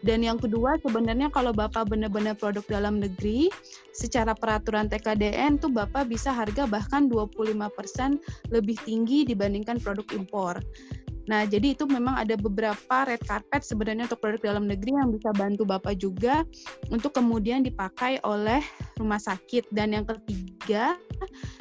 [0.05, 3.49] Dan yang kedua sebenarnya kalau Bapak benar-benar produk dalam negeri,
[3.89, 10.61] secara peraturan TKDN tuh Bapak bisa harga bahkan 25% lebih tinggi dibandingkan produk impor.
[11.25, 15.33] Nah, jadi itu memang ada beberapa red carpet sebenarnya untuk produk dalam negeri yang bisa
[15.33, 16.45] bantu Bapak juga
[16.93, 18.61] untuk kemudian dipakai oleh
[19.01, 19.69] rumah sakit.
[19.73, 20.93] Dan yang ketiga,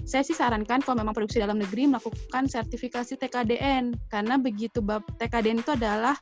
[0.05, 4.85] saya sih sarankan kalau memang produksi dalam negeri melakukan sertifikasi TKDN karena begitu
[5.17, 6.17] TKDN itu adalah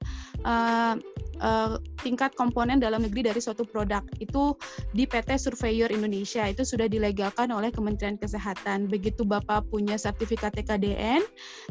[0.47, 0.95] uh,
[1.43, 4.55] uh, tingkat komponen dalam negeri dari suatu produk itu
[4.95, 8.89] di PT Surveyor Indonesia itu sudah dilegalkan oleh Kementerian Kesehatan.
[8.89, 11.21] Begitu Bapak punya sertifikat TKDN,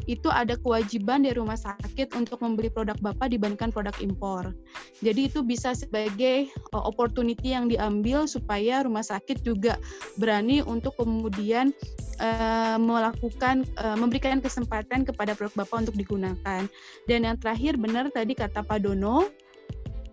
[0.06, 4.52] itu ada kewajiban dari rumah sakit untuk membeli produk Bapak dibandingkan produk impor.
[5.00, 9.80] Jadi itu bisa sebagai uh, opportunity yang diambil supaya rumah sakit juga
[10.20, 11.72] berani untuk kemudian
[12.20, 16.62] uh, melakukan uh, memberikan kesempatan kepada produk Bapak untuk digunakan.
[17.08, 19.30] Dan yang terakhir benar tadi kata Pak Dono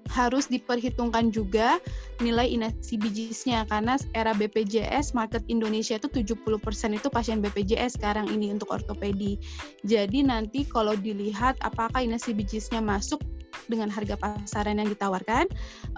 [0.10, 1.78] harus diperhitungkan juga
[2.20, 8.52] nilai inasi bijisnya karena era BPJS market Indonesia itu 70% itu pasien BPJS sekarang ini
[8.52, 9.38] untuk ortopedi.
[9.86, 13.22] Jadi nanti kalau dilihat apakah inasi bijisnya masuk
[13.68, 15.46] dengan harga pasaran yang ditawarkan,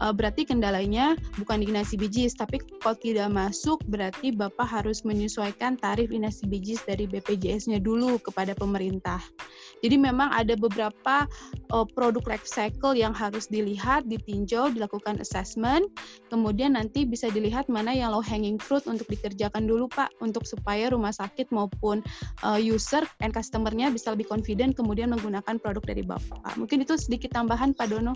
[0.03, 5.79] uh, berarti kendalanya bukan di inasi bijis, tapi kalau tidak masuk berarti Bapak harus menyesuaikan
[5.79, 9.19] tarif inasi bijis dari BPJS-nya dulu kepada pemerintah.
[9.81, 11.25] Jadi memang ada beberapa
[11.73, 15.89] uh, produk life cycle yang harus dilihat, ditinjau, dilakukan assessment,
[16.29, 20.93] kemudian nanti bisa dilihat mana yang low hanging fruit untuk dikerjakan dulu Pak, untuk supaya
[20.93, 22.05] rumah sakit maupun
[22.45, 26.57] uh, user and customer-nya bisa lebih confident kemudian menggunakan produk dari Bapak.
[26.57, 28.13] Mungkin itu sedikit tambahan Pak Dono.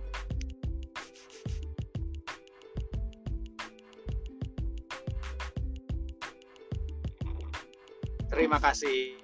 [8.30, 9.18] Terima kasih.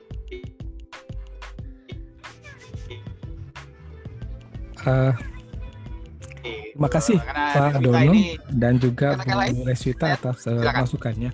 [4.82, 5.14] Uh,
[6.42, 8.18] terima kasih Pak Dono
[8.50, 11.30] dan juga Bu Reswita atas uh, masukannya.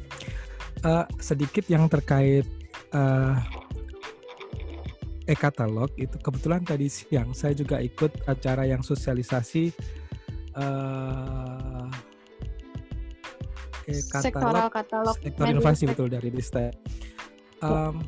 [0.84, 2.44] Uh, sedikit yang terkait
[2.92, 3.40] uh,
[5.28, 9.76] e-katalog itu kebetulan tadi siang saya juga ikut acara yang sosialisasi
[10.56, 11.88] uh,
[13.88, 16.74] e-katalog katalog sektor inovasi betul dari Ristek.
[17.60, 18.04] Um,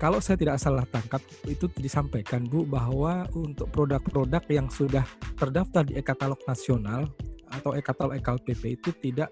[0.00, 5.04] kalau saya tidak salah tangkap itu disampaikan Bu bahwa untuk produk-produk yang sudah
[5.36, 7.04] terdaftar di e-katalog nasional
[7.52, 9.28] atau e-katalog EKLPP itu tidak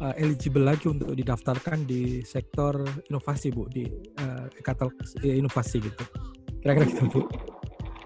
[0.00, 3.84] uh, eligible lagi untuk didaftarkan di sektor inovasi Bu di
[4.24, 6.04] uh, e-katalog inovasi gitu.
[6.68, 7.20] Kira-kira gitu Bu.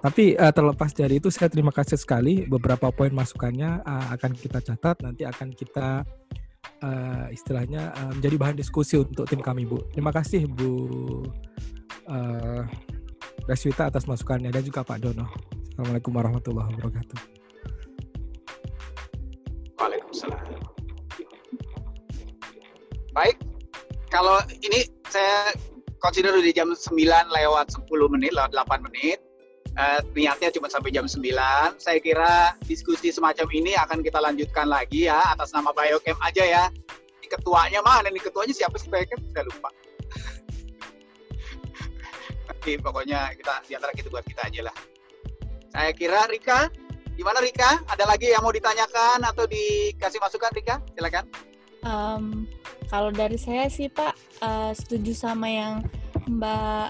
[0.02, 4.62] Tapi uh, terlepas dari itu saya terima kasih sekali beberapa poin masukannya uh, akan kita
[4.62, 6.06] catat nanti akan kita
[6.86, 9.82] uh, istilahnya uh, menjadi bahan diskusi untuk tim kami Bu.
[9.90, 10.70] Terima kasih Bu
[12.06, 12.62] uh,
[13.82, 15.26] atas masukannya dan juga Pak Dono.
[15.74, 17.18] Assalamualaikum warahmatullahi wabarakatuh.
[19.74, 20.38] Waalaikumsalam.
[23.10, 23.42] Baik,
[24.06, 25.50] kalau ini saya
[26.02, 26.98] consider di jam 9
[27.30, 29.22] lewat 10 menit, lewat 8 menit
[29.78, 31.22] uh, niatnya cuma sampai jam 9.
[31.80, 36.64] Saya kira diskusi semacam ini akan kita lanjutkan lagi ya atas nama Biochem aja ya.
[37.22, 38.22] Ini ketuanya mana nih?
[38.22, 39.18] Ketuanya siapa sih Biochem?
[39.32, 39.70] Saya lupa.
[42.48, 44.76] Tapi pokoknya kita di antara kita buat kita aja lah.
[45.72, 46.68] Saya kira Rika,
[47.16, 47.80] gimana Rika?
[47.88, 50.76] Ada lagi yang mau ditanyakan atau dikasih masukan Rika?
[50.92, 51.24] Silakan.
[51.82, 52.46] Um,
[52.92, 55.86] kalau dari saya sih Pak uh, setuju sama yang
[56.26, 56.88] Mbak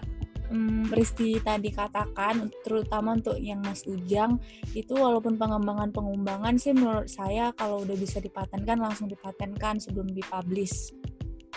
[0.53, 4.41] um, Risti tadi katakan, terutama untuk yang Mas Ujang,
[4.73, 10.93] itu walaupun pengembangan-pengembangan sih menurut saya kalau udah bisa dipatenkan langsung dipatenkan sebelum dipublish.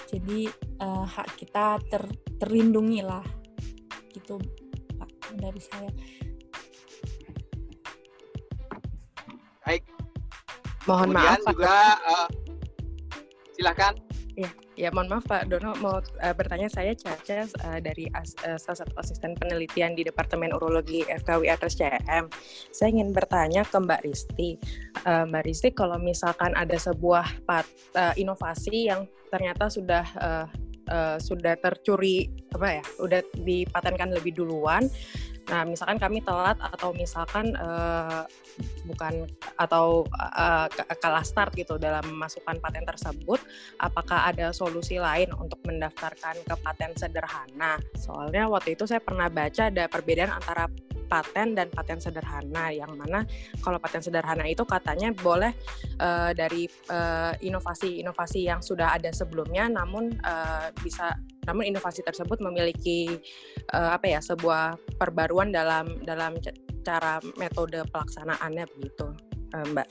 [0.06, 0.48] Jadi
[0.84, 2.04] uh, hak kita ter,
[2.38, 3.24] terlindungi lah,
[4.14, 4.38] gitu
[4.96, 5.92] Pak dari saya.
[9.66, 9.82] Baik.
[10.86, 11.50] Mohon Kemudian maaf.
[11.50, 12.28] juga uh,
[13.58, 13.94] silakan.
[14.38, 18.60] Ya, ya mohon maaf Pak Dono mau uh, bertanya saya Caca uh, dari as, uh,
[18.60, 22.28] salah satu asisten penelitian di Departemen Urologi FKW CM.
[22.70, 24.60] Saya ingin bertanya ke Mbak Risti.
[25.08, 27.66] Uh, Mbak Risti kalau misalkan ada sebuah pat,
[27.96, 30.46] uh, inovasi yang ternyata sudah uh,
[30.92, 34.86] uh, sudah tercuri apa ya, udah dipatenkan lebih duluan
[35.46, 38.26] Nah, misalkan kami telat atau misalkan uh,
[38.90, 39.30] bukan
[39.62, 40.66] atau uh,
[40.98, 43.38] kalah start gitu dalam memasukkan paten tersebut,
[43.78, 47.78] apakah ada solusi lain untuk mendaftarkan ke paten sederhana?
[47.94, 50.66] Soalnya waktu itu saya pernah baca ada perbedaan antara
[51.06, 53.24] paten dan paten sederhana yang mana
[53.62, 55.54] kalau paten sederhana itu katanya boleh
[56.02, 56.66] uh, dari
[57.46, 61.14] inovasi-inovasi uh, yang sudah ada sebelumnya namun uh, bisa
[61.46, 63.22] namun inovasi tersebut memiliki
[63.74, 66.38] uh, apa ya sebuah perbaruan dalam dalam
[66.86, 69.10] cara metode pelaksanaannya begitu
[69.54, 69.88] uh, Mbak.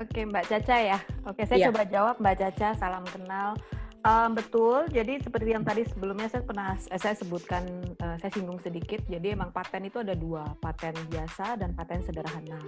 [0.00, 0.98] Oke Mbak Caca ya.
[1.28, 1.68] Oke saya yeah.
[1.68, 2.68] coba jawab Mbak Caca.
[2.80, 3.56] Salam kenal.
[4.02, 7.62] Um, betul, jadi seperti yang tadi sebelumnya saya pernah eh, saya sebutkan,
[8.02, 8.98] uh, saya singgung sedikit.
[9.06, 12.58] Jadi emang paten itu ada dua, paten biasa dan paten sederhana.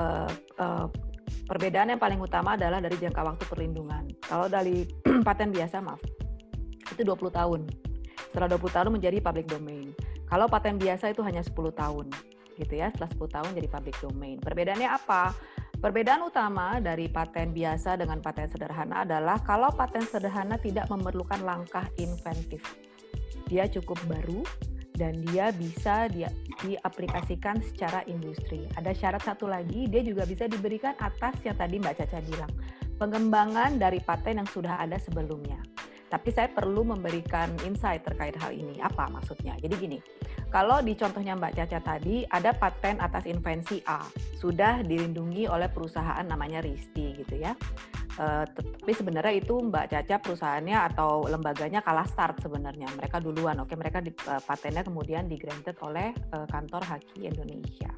[0.00, 0.86] Uh, uh,
[1.44, 4.16] perbedaan yang paling utama adalah dari jangka waktu perlindungan.
[4.24, 4.88] Kalau dari
[5.28, 6.00] paten biasa, maaf,
[6.90, 7.60] itu 20 tahun.
[8.32, 9.92] Setelah 20 tahun menjadi public domain.
[10.26, 12.06] Kalau paten biasa itu hanya 10 tahun,
[12.56, 12.88] gitu ya.
[12.90, 14.36] Setelah 10 tahun jadi public domain.
[14.40, 15.36] Perbedaannya apa?
[15.82, 21.82] Perbedaan utama dari paten biasa dengan paten sederhana adalah kalau paten sederhana tidak memerlukan langkah
[21.98, 22.62] inventif.
[23.50, 24.46] Dia cukup baru
[24.94, 26.30] dan dia bisa dia
[26.62, 28.62] diaplikasikan secara industri.
[28.78, 32.52] Ada syarat satu lagi, dia juga bisa diberikan atas yang tadi Mbak Caca bilang,
[33.02, 35.58] pengembangan dari paten yang sudah ada sebelumnya.
[36.12, 38.76] Tapi saya perlu memberikan insight terkait hal ini.
[38.84, 39.56] Apa maksudnya?
[39.56, 39.98] Jadi gini,
[40.52, 44.04] kalau di contohnya Mbak Caca tadi ada paten atas invensi A,
[44.36, 47.56] sudah dilindungi oleh perusahaan namanya Risti gitu ya.
[48.20, 52.92] Uh, tapi sebenarnya itu Mbak Caca perusahaannya atau lembaganya kalah start sebenarnya.
[52.92, 53.56] Mereka duluan.
[53.64, 57.88] Oke, mereka di, uh, patennya kemudian di granted oleh uh, kantor Haki Indonesia.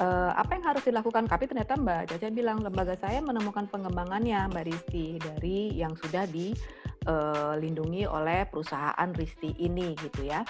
[0.00, 1.28] Uh, apa yang harus dilakukan?
[1.28, 6.56] Tapi ternyata Mbak Caca bilang lembaga saya menemukan pengembangannya Mbak Risti dari yang sudah di
[7.04, 10.42] dilindungi uh, oleh perusahaan Risti ini gitu ya.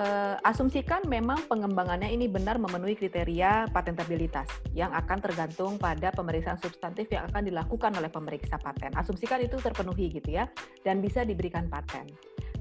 [0.00, 7.10] Uh, asumsikan memang pengembangannya ini benar memenuhi kriteria patentabilitas yang akan tergantung pada pemeriksaan substantif
[7.12, 8.96] yang akan dilakukan oleh pemeriksa paten.
[8.96, 10.48] Asumsikan itu terpenuhi gitu ya
[10.86, 12.08] dan bisa diberikan paten.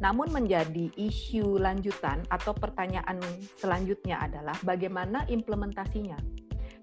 [0.03, 3.19] Namun menjadi isu lanjutan atau pertanyaan
[3.55, 6.19] selanjutnya adalah bagaimana implementasinya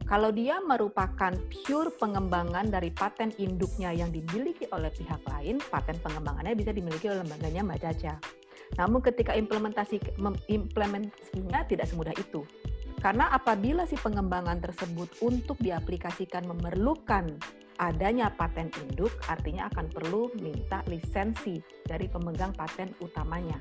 [0.06, 6.54] kalau dia merupakan pure pengembangan dari paten induknya yang dimiliki oleh pihak lain, paten pengembangannya
[6.54, 8.14] bisa dimiliki oleh lembaganya Mbak Caca.
[8.78, 9.98] Namun ketika implementasi
[10.46, 12.46] implementasinya tidak semudah itu.
[13.02, 17.26] Karena apabila si pengembangan tersebut untuk diaplikasikan memerlukan
[17.82, 23.58] adanya paten induk, artinya akan perlu minta lisensi dari pemegang paten utamanya.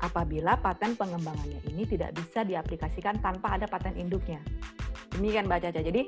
[0.00, 4.40] Apabila paten pengembangannya ini tidak bisa diaplikasikan tanpa ada paten induknya.
[5.12, 5.80] Demikian Mbak Caca.
[5.84, 6.02] Jadi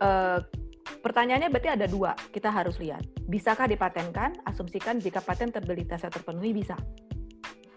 [0.00, 0.38] eh,
[1.04, 3.04] pertanyaannya berarti ada dua, kita harus lihat.
[3.28, 4.40] Bisakah dipatenkan?
[4.48, 6.76] Asumsikan jika paten terbilitasnya terpenuhi bisa.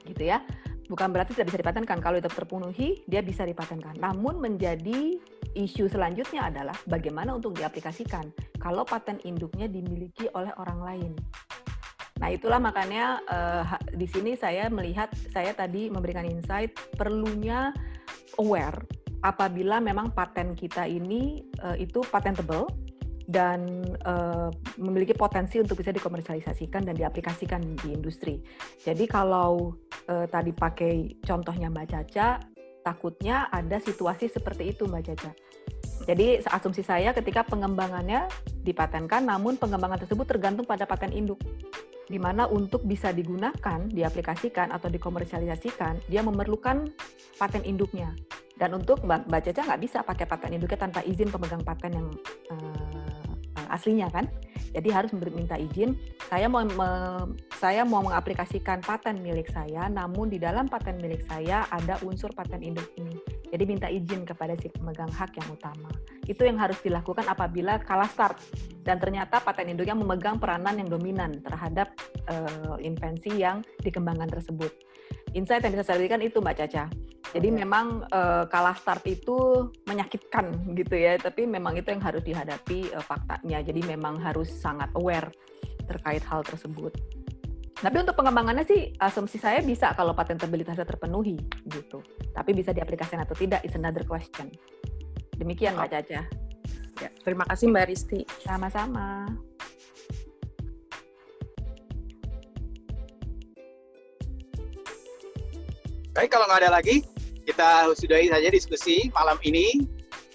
[0.08, 0.40] Gitu ya.
[0.88, 2.00] Bukan berarti tidak bisa dipatenkan.
[2.00, 4.00] Kalau itu terpenuhi, dia bisa dipatenkan.
[4.00, 5.20] Namun menjadi
[5.52, 8.32] isu selanjutnya adalah bagaimana untuk diaplikasikan
[8.62, 11.12] kalau paten induknya dimiliki oleh orang lain.
[12.18, 13.64] Nah, itulah makanya uh,
[13.94, 17.70] di sini saya melihat saya tadi memberikan insight perlunya
[18.42, 18.82] aware
[19.22, 22.70] apabila memang paten kita ini uh, itu patentable
[23.28, 24.48] dan uh,
[24.80, 28.40] memiliki potensi untuk bisa dikomersialisasikan dan diaplikasikan di industri.
[28.80, 29.76] Jadi kalau
[30.08, 32.40] uh, tadi pakai contohnya Mbak Caca,
[32.88, 35.32] takutnya ada situasi seperti itu Mbak Caca.
[36.08, 38.32] Jadi asumsi saya ketika pengembangannya
[38.64, 41.44] dipatenkan, namun pengembangan tersebut tergantung pada paten induk,
[42.08, 46.88] di mana untuk bisa digunakan, diaplikasikan atau dikomersialisasikan, dia memerlukan
[47.36, 48.16] paten induknya.
[48.58, 52.08] Dan untuk Mbak, Mbak Caca nggak bisa pakai paten induknya tanpa izin pemegang paten yang
[52.50, 53.28] uh,
[53.70, 54.26] aslinya kan.
[54.74, 55.96] Jadi harus minta izin.
[56.28, 56.90] Saya mau me,
[57.58, 62.64] saya mau mengaplikasikan paten milik saya, namun di dalam paten milik saya ada unsur paten
[62.64, 63.37] induk ini.
[63.48, 65.88] Jadi minta izin kepada si pemegang hak yang utama.
[66.28, 68.38] Itu yang harus dilakukan apabila kalah start
[68.84, 71.96] dan ternyata paten induknya memegang peranan yang dominan terhadap
[72.28, 74.72] uh, invensi yang dikembangkan tersebut.
[75.36, 76.86] Insight yang bisa saya berikan itu Mbak Caca.
[77.36, 77.60] Jadi okay.
[77.60, 83.04] memang uh, kalah start itu menyakitkan gitu ya, tapi memang itu yang harus dihadapi uh,
[83.04, 83.60] faktanya.
[83.60, 85.32] Jadi memang harus sangat aware
[85.88, 86.96] terkait hal tersebut.
[87.78, 91.38] Tapi untuk pengembangannya sih asumsi saya bisa kalau patentabilitasnya terpenuhi
[91.70, 92.02] gitu.
[92.34, 94.50] Tapi bisa diaplikasikan atau tidak is another question.
[95.38, 96.22] Demikian Mbak Caca.
[96.98, 98.26] Ya, terima kasih Mbak Risti.
[98.42, 99.30] Sama-sama.
[106.18, 107.06] Baik, kalau nggak ada lagi,
[107.46, 109.86] kita sudahi saja diskusi malam ini.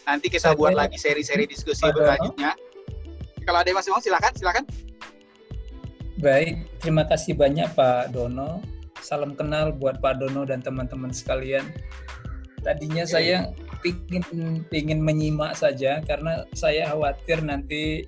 [0.06, 2.54] Nanti kita Saya buat lagi seri-seri diskusi berlanjutnya.
[3.42, 4.62] Kalau ada yang masih mau, silakan, silakan.
[6.22, 8.62] Baik, terima kasih banyak Pak Dono.
[9.02, 11.66] Salam kenal buat Pak Dono dan teman-teman sekalian.
[12.62, 13.50] Tadinya saya
[13.82, 18.06] ingin ingin menyimak saja karena saya khawatir nanti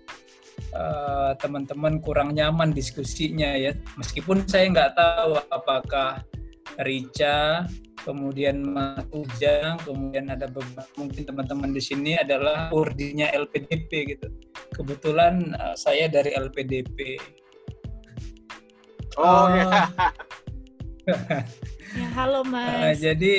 [0.70, 3.74] uh, teman-teman kurang nyaman diskusinya ya.
[3.99, 6.23] Meskipun saya nggak tahu apakah
[6.86, 7.66] Rica
[8.07, 14.31] kemudian Mas Ujang, kemudian ada beberapa mungkin teman-teman di sini adalah urdinya LPDP gitu.
[14.70, 17.19] Kebetulan uh, saya dari LPDP.
[19.15, 19.65] Oh, uh, ya.
[22.01, 22.69] ya halo Mas.
[22.74, 23.35] Uh, jadi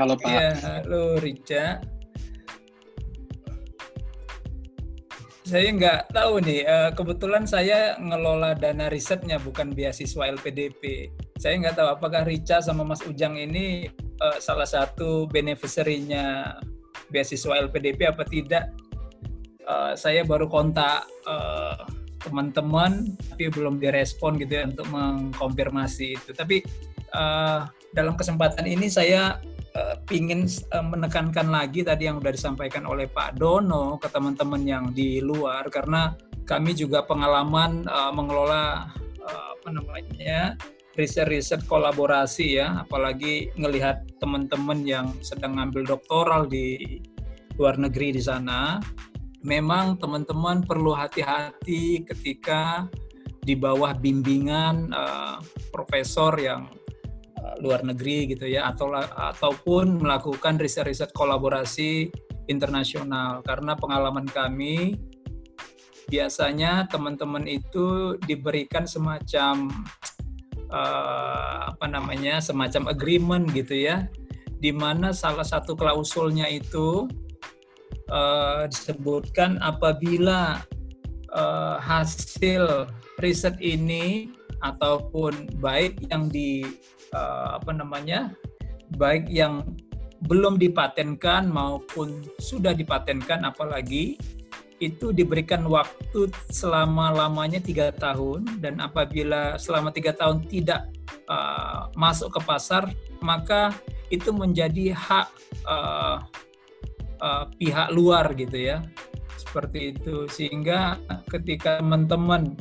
[0.00, 0.32] Halo Pak.
[0.32, 1.76] Iya, halo Rica.
[5.50, 6.62] saya nggak tahu nih.
[6.62, 11.10] Eh, kebetulan saya ngelola dana risetnya bukan beasiswa LPDP.
[11.42, 13.90] Saya nggak tahu apakah Rica sama Mas Ujang ini
[14.22, 16.54] uh, salah satu beneficiary-nya
[17.10, 18.70] beasiswa LPDP apa tidak.
[19.66, 21.82] Uh, saya baru kontak uh,
[22.20, 26.30] teman-teman tapi belum direspon gitu ya untuk mengkonfirmasi itu.
[26.36, 26.62] Tapi
[27.16, 27.66] uh,
[27.96, 29.40] dalam kesempatan ini saya
[29.74, 34.84] uh, ingin uh, menekankan lagi tadi yang sudah disampaikan oleh Pak Dono ke teman-teman yang
[34.94, 36.14] di luar karena
[36.46, 38.90] kami juga pengalaman uh, mengelola
[39.22, 40.58] uh, apa namanya
[40.98, 46.98] riset-riset kolaborasi ya apalagi melihat teman-teman yang sedang ngambil doktoral di
[47.54, 48.82] luar negeri di sana
[49.40, 52.88] memang teman-teman perlu hati-hati ketika
[53.40, 55.40] di bawah bimbingan uh,
[55.72, 56.68] profesor yang
[57.40, 62.12] Eh, luar negeri gitu ya atau ataupun melakukan riset-riset kolaborasi
[62.52, 63.40] internasional.
[63.40, 65.00] Karena pengalaman kami
[66.12, 69.70] biasanya teman-teman itu diberikan semacam
[70.68, 74.10] uh, apa namanya semacam agreement gitu ya
[74.58, 77.06] di mana salah satu klausulnya itu
[78.10, 80.60] uh, disebutkan apabila
[81.32, 82.90] uh, hasil
[83.22, 86.66] riset ini ataupun baik yang di
[87.16, 88.34] uh, apa namanya
[89.00, 89.64] baik yang
[90.28, 94.20] belum dipatenkan maupun sudah dipatenkan apalagi
[94.80, 100.88] itu diberikan waktu selama lamanya tiga tahun dan apabila selama tiga tahun tidak
[101.28, 102.88] uh, masuk ke pasar
[103.20, 103.72] maka
[104.08, 105.28] itu menjadi hak
[105.68, 106.24] uh,
[107.20, 108.84] uh, pihak luar gitu ya.
[109.36, 110.28] Seperti itu.
[110.28, 112.56] Sehingga ketika teman-teman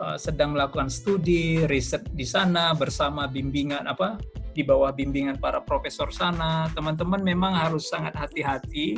[0.00, 4.16] uh, sedang melakukan studi riset di sana bersama bimbingan apa
[4.54, 8.94] di bawah bimbingan para profesor sana teman-teman memang harus sangat hati-hati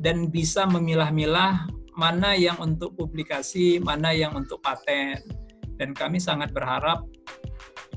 [0.00, 5.20] dan bisa memilah-milah mana yang untuk publikasi mana yang untuk paten.
[5.76, 7.04] Dan kami sangat berharap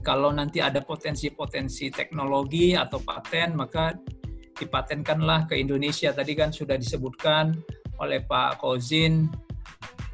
[0.03, 3.95] kalau nanti ada potensi-potensi teknologi atau paten maka
[4.59, 6.11] dipatenkanlah ke Indonesia.
[6.11, 7.55] Tadi kan sudah disebutkan
[7.99, 9.27] oleh Pak Kozin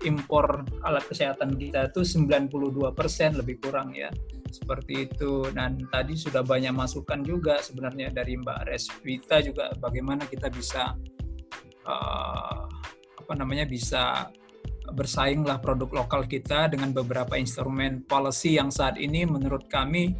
[0.03, 4.11] impor alat kesehatan kita itu 92 persen lebih kurang ya
[4.51, 10.51] seperti itu dan tadi sudah banyak masukan juga sebenarnya dari Mbak Resvita juga bagaimana kita
[10.51, 10.93] bisa
[11.87, 12.63] uh,
[13.19, 14.29] apa namanya bisa
[14.93, 20.13] bersainglah produk lokal kita dengan beberapa instrumen policy yang saat ini menurut kami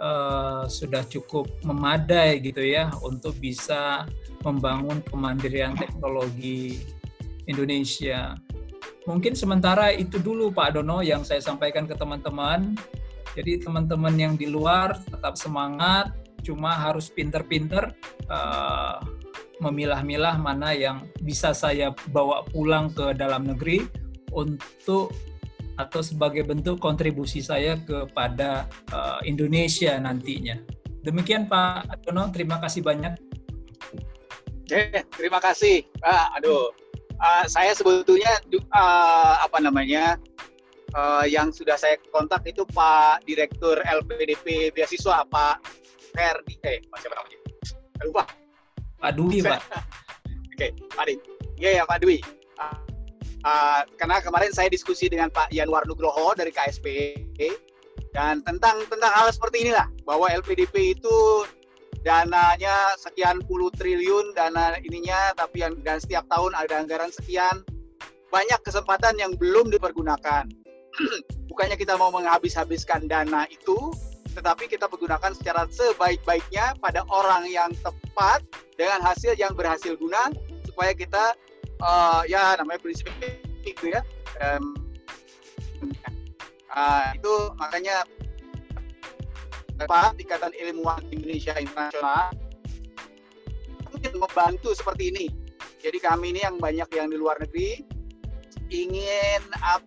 [0.00, 4.04] uh, sudah cukup memadai gitu ya untuk bisa
[4.44, 6.80] membangun kemandirian teknologi
[7.48, 8.36] Indonesia.
[9.06, 12.74] Mungkin sementara itu dulu Pak Dono yang saya sampaikan ke teman-teman.
[13.38, 16.10] Jadi teman-teman yang di luar tetap semangat,
[16.42, 17.92] cuma harus pinter-pinter
[18.32, 18.98] uh,
[19.60, 23.84] memilah-milah mana yang bisa saya bawa pulang ke dalam negeri
[24.32, 25.12] untuk
[25.76, 30.56] atau sebagai bentuk kontribusi saya kepada uh, Indonesia nantinya.
[31.04, 33.14] Demikian Pak Dono, terima kasih banyak.
[34.66, 35.86] Oke, terima kasih.
[36.02, 36.74] Ah, aduh,
[37.22, 38.42] uh, saya sebetulnya
[38.74, 40.18] uh, apa namanya
[40.98, 45.62] uh, yang sudah saya kontak itu Pak Direktur LPDP beasiswa Pak
[46.10, 46.58] Ferdi.
[46.66, 47.38] Eh Pak siapa namanya?
[48.02, 48.24] Lupa.
[48.98, 49.60] Pak Dwi Pak.
[50.56, 51.16] Oke okay, Pak Dwi.
[51.62, 52.18] Iya ya Pak Dwi
[53.46, 57.14] uh, karena kemarin saya diskusi dengan Pak Yanwar Nugroho dari KSP
[58.10, 61.46] dan tentang tentang hal seperti inilah bahwa LPDP itu
[62.02, 67.62] dananya sekian puluh triliun dana ininya tapi yang dan setiap tahun ada anggaran sekian.
[68.26, 70.50] Banyak kesempatan yang belum dipergunakan.
[71.50, 73.94] Bukannya kita mau menghabis-habiskan dana itu
[74.36, 78.44] tetapi kita pergunakan secara sebaik-baiknya pada orang yang tepat
[78.76, 80.28] dengan hasil yang berhasil guna
[80.68, 81.32] supaya kita
[81.82, 83.10] uh, ya namanya prinsip
[83.66, 84.00] itu ya
[84.40, 84.76] um,
[86.72, 88.06] uh, itu makanya
[89.76, 92.32] Pak Ikatan Ilmuwan Indonesia Internasional
[93.92, 95.26] mungkin membantu seperti ini.
[95.84, 97.84] Jadi kami ini yang banyak yang di luar negeri
[98.72, 99.84] ingin up,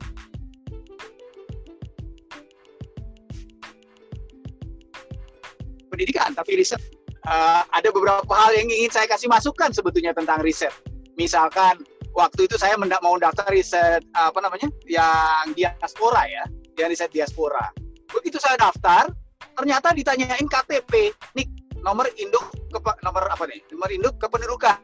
[5.89, 6.79] pendidikan tapi riset
[7.27, 10.71] uh, ada beberapa hal yang ingin saya kasih masukan sebetulnya tentang riset.
[11.19, 11.83] Misalkan
[12.15, 16.47] waktu itu saya mau daftar riset apa namanya yang diaspora ya,
[16.79, 17.67] yang riset diaspora.
[18.09, 19.11] Begitu saya daftar,
[19.59, 21.49] ternyata ditanyain KTP nik
[21.83, 24.79] nomor induk ke nomor apa nih nomor induk kependudukan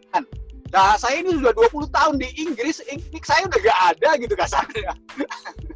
[0.74, 4.92] nah saya ini sudah 20 tahun di Inggris nik saya udah gak ada gitu kasarnya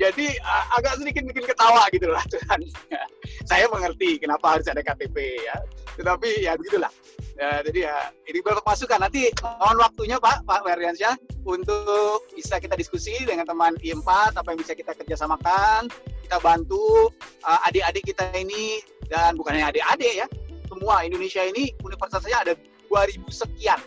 [0.00, 2.60] jadi uh, agak sedikit bikin ketawa gitu lah Tuhan.
[3.50, 5.56] Saya mengerti kenapa harus ada KTP ya.
[5.96, 6.92] Tetapi ya begitulah.
[7.36, 7.96] Ya, jadi ya
[8.32, 14.40] ini masukan nanti mohon waktunya Pak Pak Werdiansyah untuk bisa kita diskusi dengan teman I4
[14.40, 15.92] apa yang bisa kita kerjasamakan
[16.26, 17.14] kita bantu
[17.46, 20.26] uh, adik-adik kita ini dan bukan hanya adik-adik ya,
[20.66, 22.52] semua Indonesia ini universitasnya ada
[22.90, 23.78] 2000 sekian.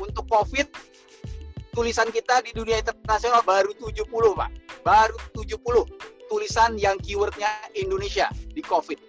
[0.00, 0.72] Untuk COVID
[1.72, 4.50] tulisan kita di dunia internasional baru 70, Pak.
[4.84, 5.88] Baru 70
[6.28, 9.00] tulisan yang keywordnya Indonesia di COVID.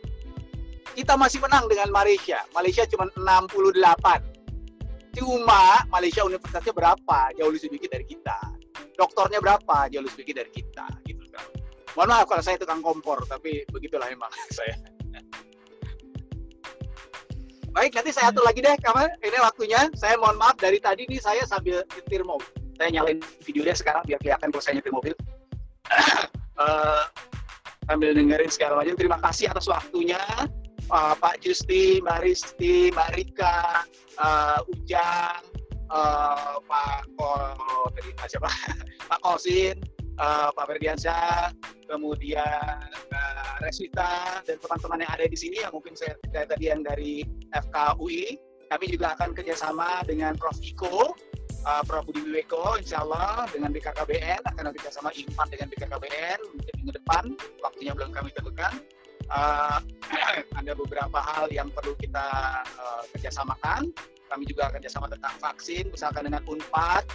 [0.93, 2.41] Kita masih menang dengan Malaysia.
[2.55, 5.13] Malaysia cuma 68.
[5.13, 7.19] Cuma Malaysia universitasnya berapa?
[7.37, 8.37] Jauh lebih sedikit dari kita.
[8.97, 9.89] Dokternya berapa?
[9.93, 10.85] Jauh lebih sedikit dari kita.
[11.05, 11.63] Gitu kan
[11.93, 14.73] mohon maaf kalau saya tukang kompor tapi begitulah emang saya
[17.73, 19.81] baik nanti saya atur lagi deh kamu ini waktunya.
[19.97, 22.47] Saya mohon maaf dari tadi nih saya sambil nyetir mobil.
[22.77, 25.13] Saya nyalain videonya sekarang biar kelihatan kalau saya nyetir mobil.
[26.57, 27.03] Uh,
[27.89, 28.95] sambil dengerin segala macam.
[28.95, 30.21] Terima kasih atas waktunya.
[30.91, 33.87] Uh, Pak Justi, Mbak Risti, Mbak Rika,
[34.19, 35.41] uh, Ujang,
[35.89, 38.51] uh, Pak oh, tadi siapa?
[39.07, 39.79] Pak Kosin,
[40.19, 41.53] uh, Pak Ferdiansyah,
[41.87, 42.77] kemudian
[43.13, 47.23] uh, Reswita dan teman-teman yang ada di sini yang mungkin saya tadi yang dari
[47.53, 48.37] FKUI.
[48.73, 50.57] Kami juga akan kerjasama dengan Prof.
[50.57, 51.13] Iko,
[51.65, 52.03] uh, Prof.
[52.09, 57.23] Budi Wiweko, insya Allah dengan BKKBN akan kerjasama IMPAT dengan BKKBN mungkin minggu depan,
[57.61, 58.73] waktunya belum kami tentukan.
[59.31, 59.79] Uh,
[60.59, 62.27] ada beberapa hal yang perlu kita
[62.81, 63.93] uh, kerjasamakan.
[64.33, 67.05] Kami juga kerjasama tentang vaksin, misalkan dengan UNPAD,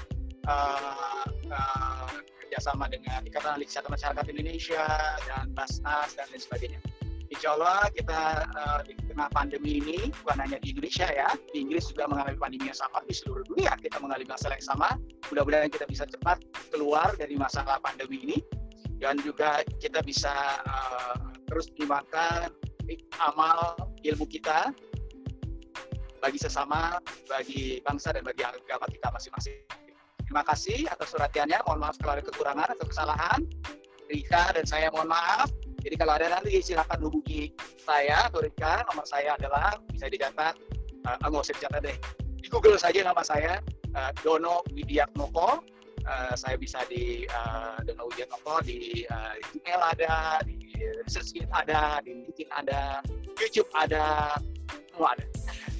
[0.46, 2.06] uh, uh,
[2.48, 4.84] kerjasama dengan Ikatan Ahli Kesehatan Masyarakat Indonesia
[5.28, 6.80] dan Basnas dan lain sebagainya.
[7.28, 11.92] Insya Allah kita uh, di tengah pandemi ini bukan hanya di Indonesia ya, di Inggris
[11.92, 14.88] juga mengalami pandemi yang sama, di seluruh dunia kita mengalami masalah yang sama.
[15.28, 16.40] Mudah-mudahan kita bisa cepat
[16.72, 18.40] keluar dari masalah pandemi ini
[18.96, 20.32] dan juga kita bisa
[20.64, 21.20] uh,
[21.52, 22.48] terus mengembangkan
[23.20, 24.72] amal ilmu kita
[26.24, 26.96] bagi sesama,
[27.28, 29.87] bagi bangsa dan bagi agama kita masing-masing.
[30.28, 31.56] Terima kasih atas perhatiannya.
[31.64, 33.40] Mohon maaf kalau ada kekurangan atau kesalahan.
[34.12, 35.48] Rika dan saya mohon maaf.
[35.80, 38.84] Jadi kalau ada nanti silakan hubungi saya atau Rika.
[38.92, 40.52] Nomor saya adalah bisa dicatat
[41.08, 41.96] uh, nggak usah dicatat deh.
[42.44, 43.64] Di Google saja nama saya
[43.96, 45.64] uh, Dono Widiatmoko.
[46.04, 50.60] Uh, saya bisa di uh, Dono Widiatmoko di uh, email ada, di
[51.08, 53.00] search ada, di LinkedIn ada,
[53.40, 54.36] YouTube ada,
[54.92, 55.24] semua ada.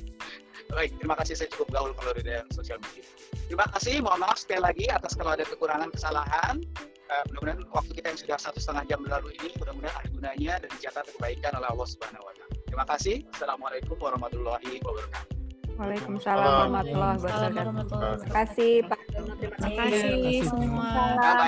[0.77, 3.05] Baik, terima kasih saya cukup gaul kalau di dalam sosial media.
[3.49, 6.61] Terima kasih, mohon maaf sekali lagi atas kalau ada kekurangan kesalahan.
[7.09, 10.69] Uh, mudah-mudahan waktu kita yang sudah satu setengah jam berlalu ini mudah-mudahan ada gunanya dan
[10.77, 12.55] dicatat kebaikan oleh Allah Subhanahu Wa Taala.
[12.69, 13.17] Terima kasih.
[13.33, 15.35] Assalamualaikum warahmatullahi wabarakatuh.
[15.81, 17.73] Waalaikumsalam warahmatullahi wabarakatuh.
[18.21, 19.01] Terima kasih Pak.
[19.09, 20.89] Terima kasih semua.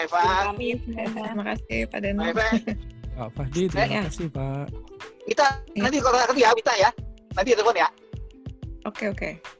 [0.08, 0.44] Pak.
[0.56, 2.22] Terima kasih Pak Dono.
[3.20, 4.66] Pak Fahdi, terima kasih Pak.
[5.28, 5.44] Kita
[5.76, 6.90] nanti kalau ketemu ya, kita ya.
[7.36, 7.88] Nanti telepon ya.
[8.88, 9.59] Oke oke.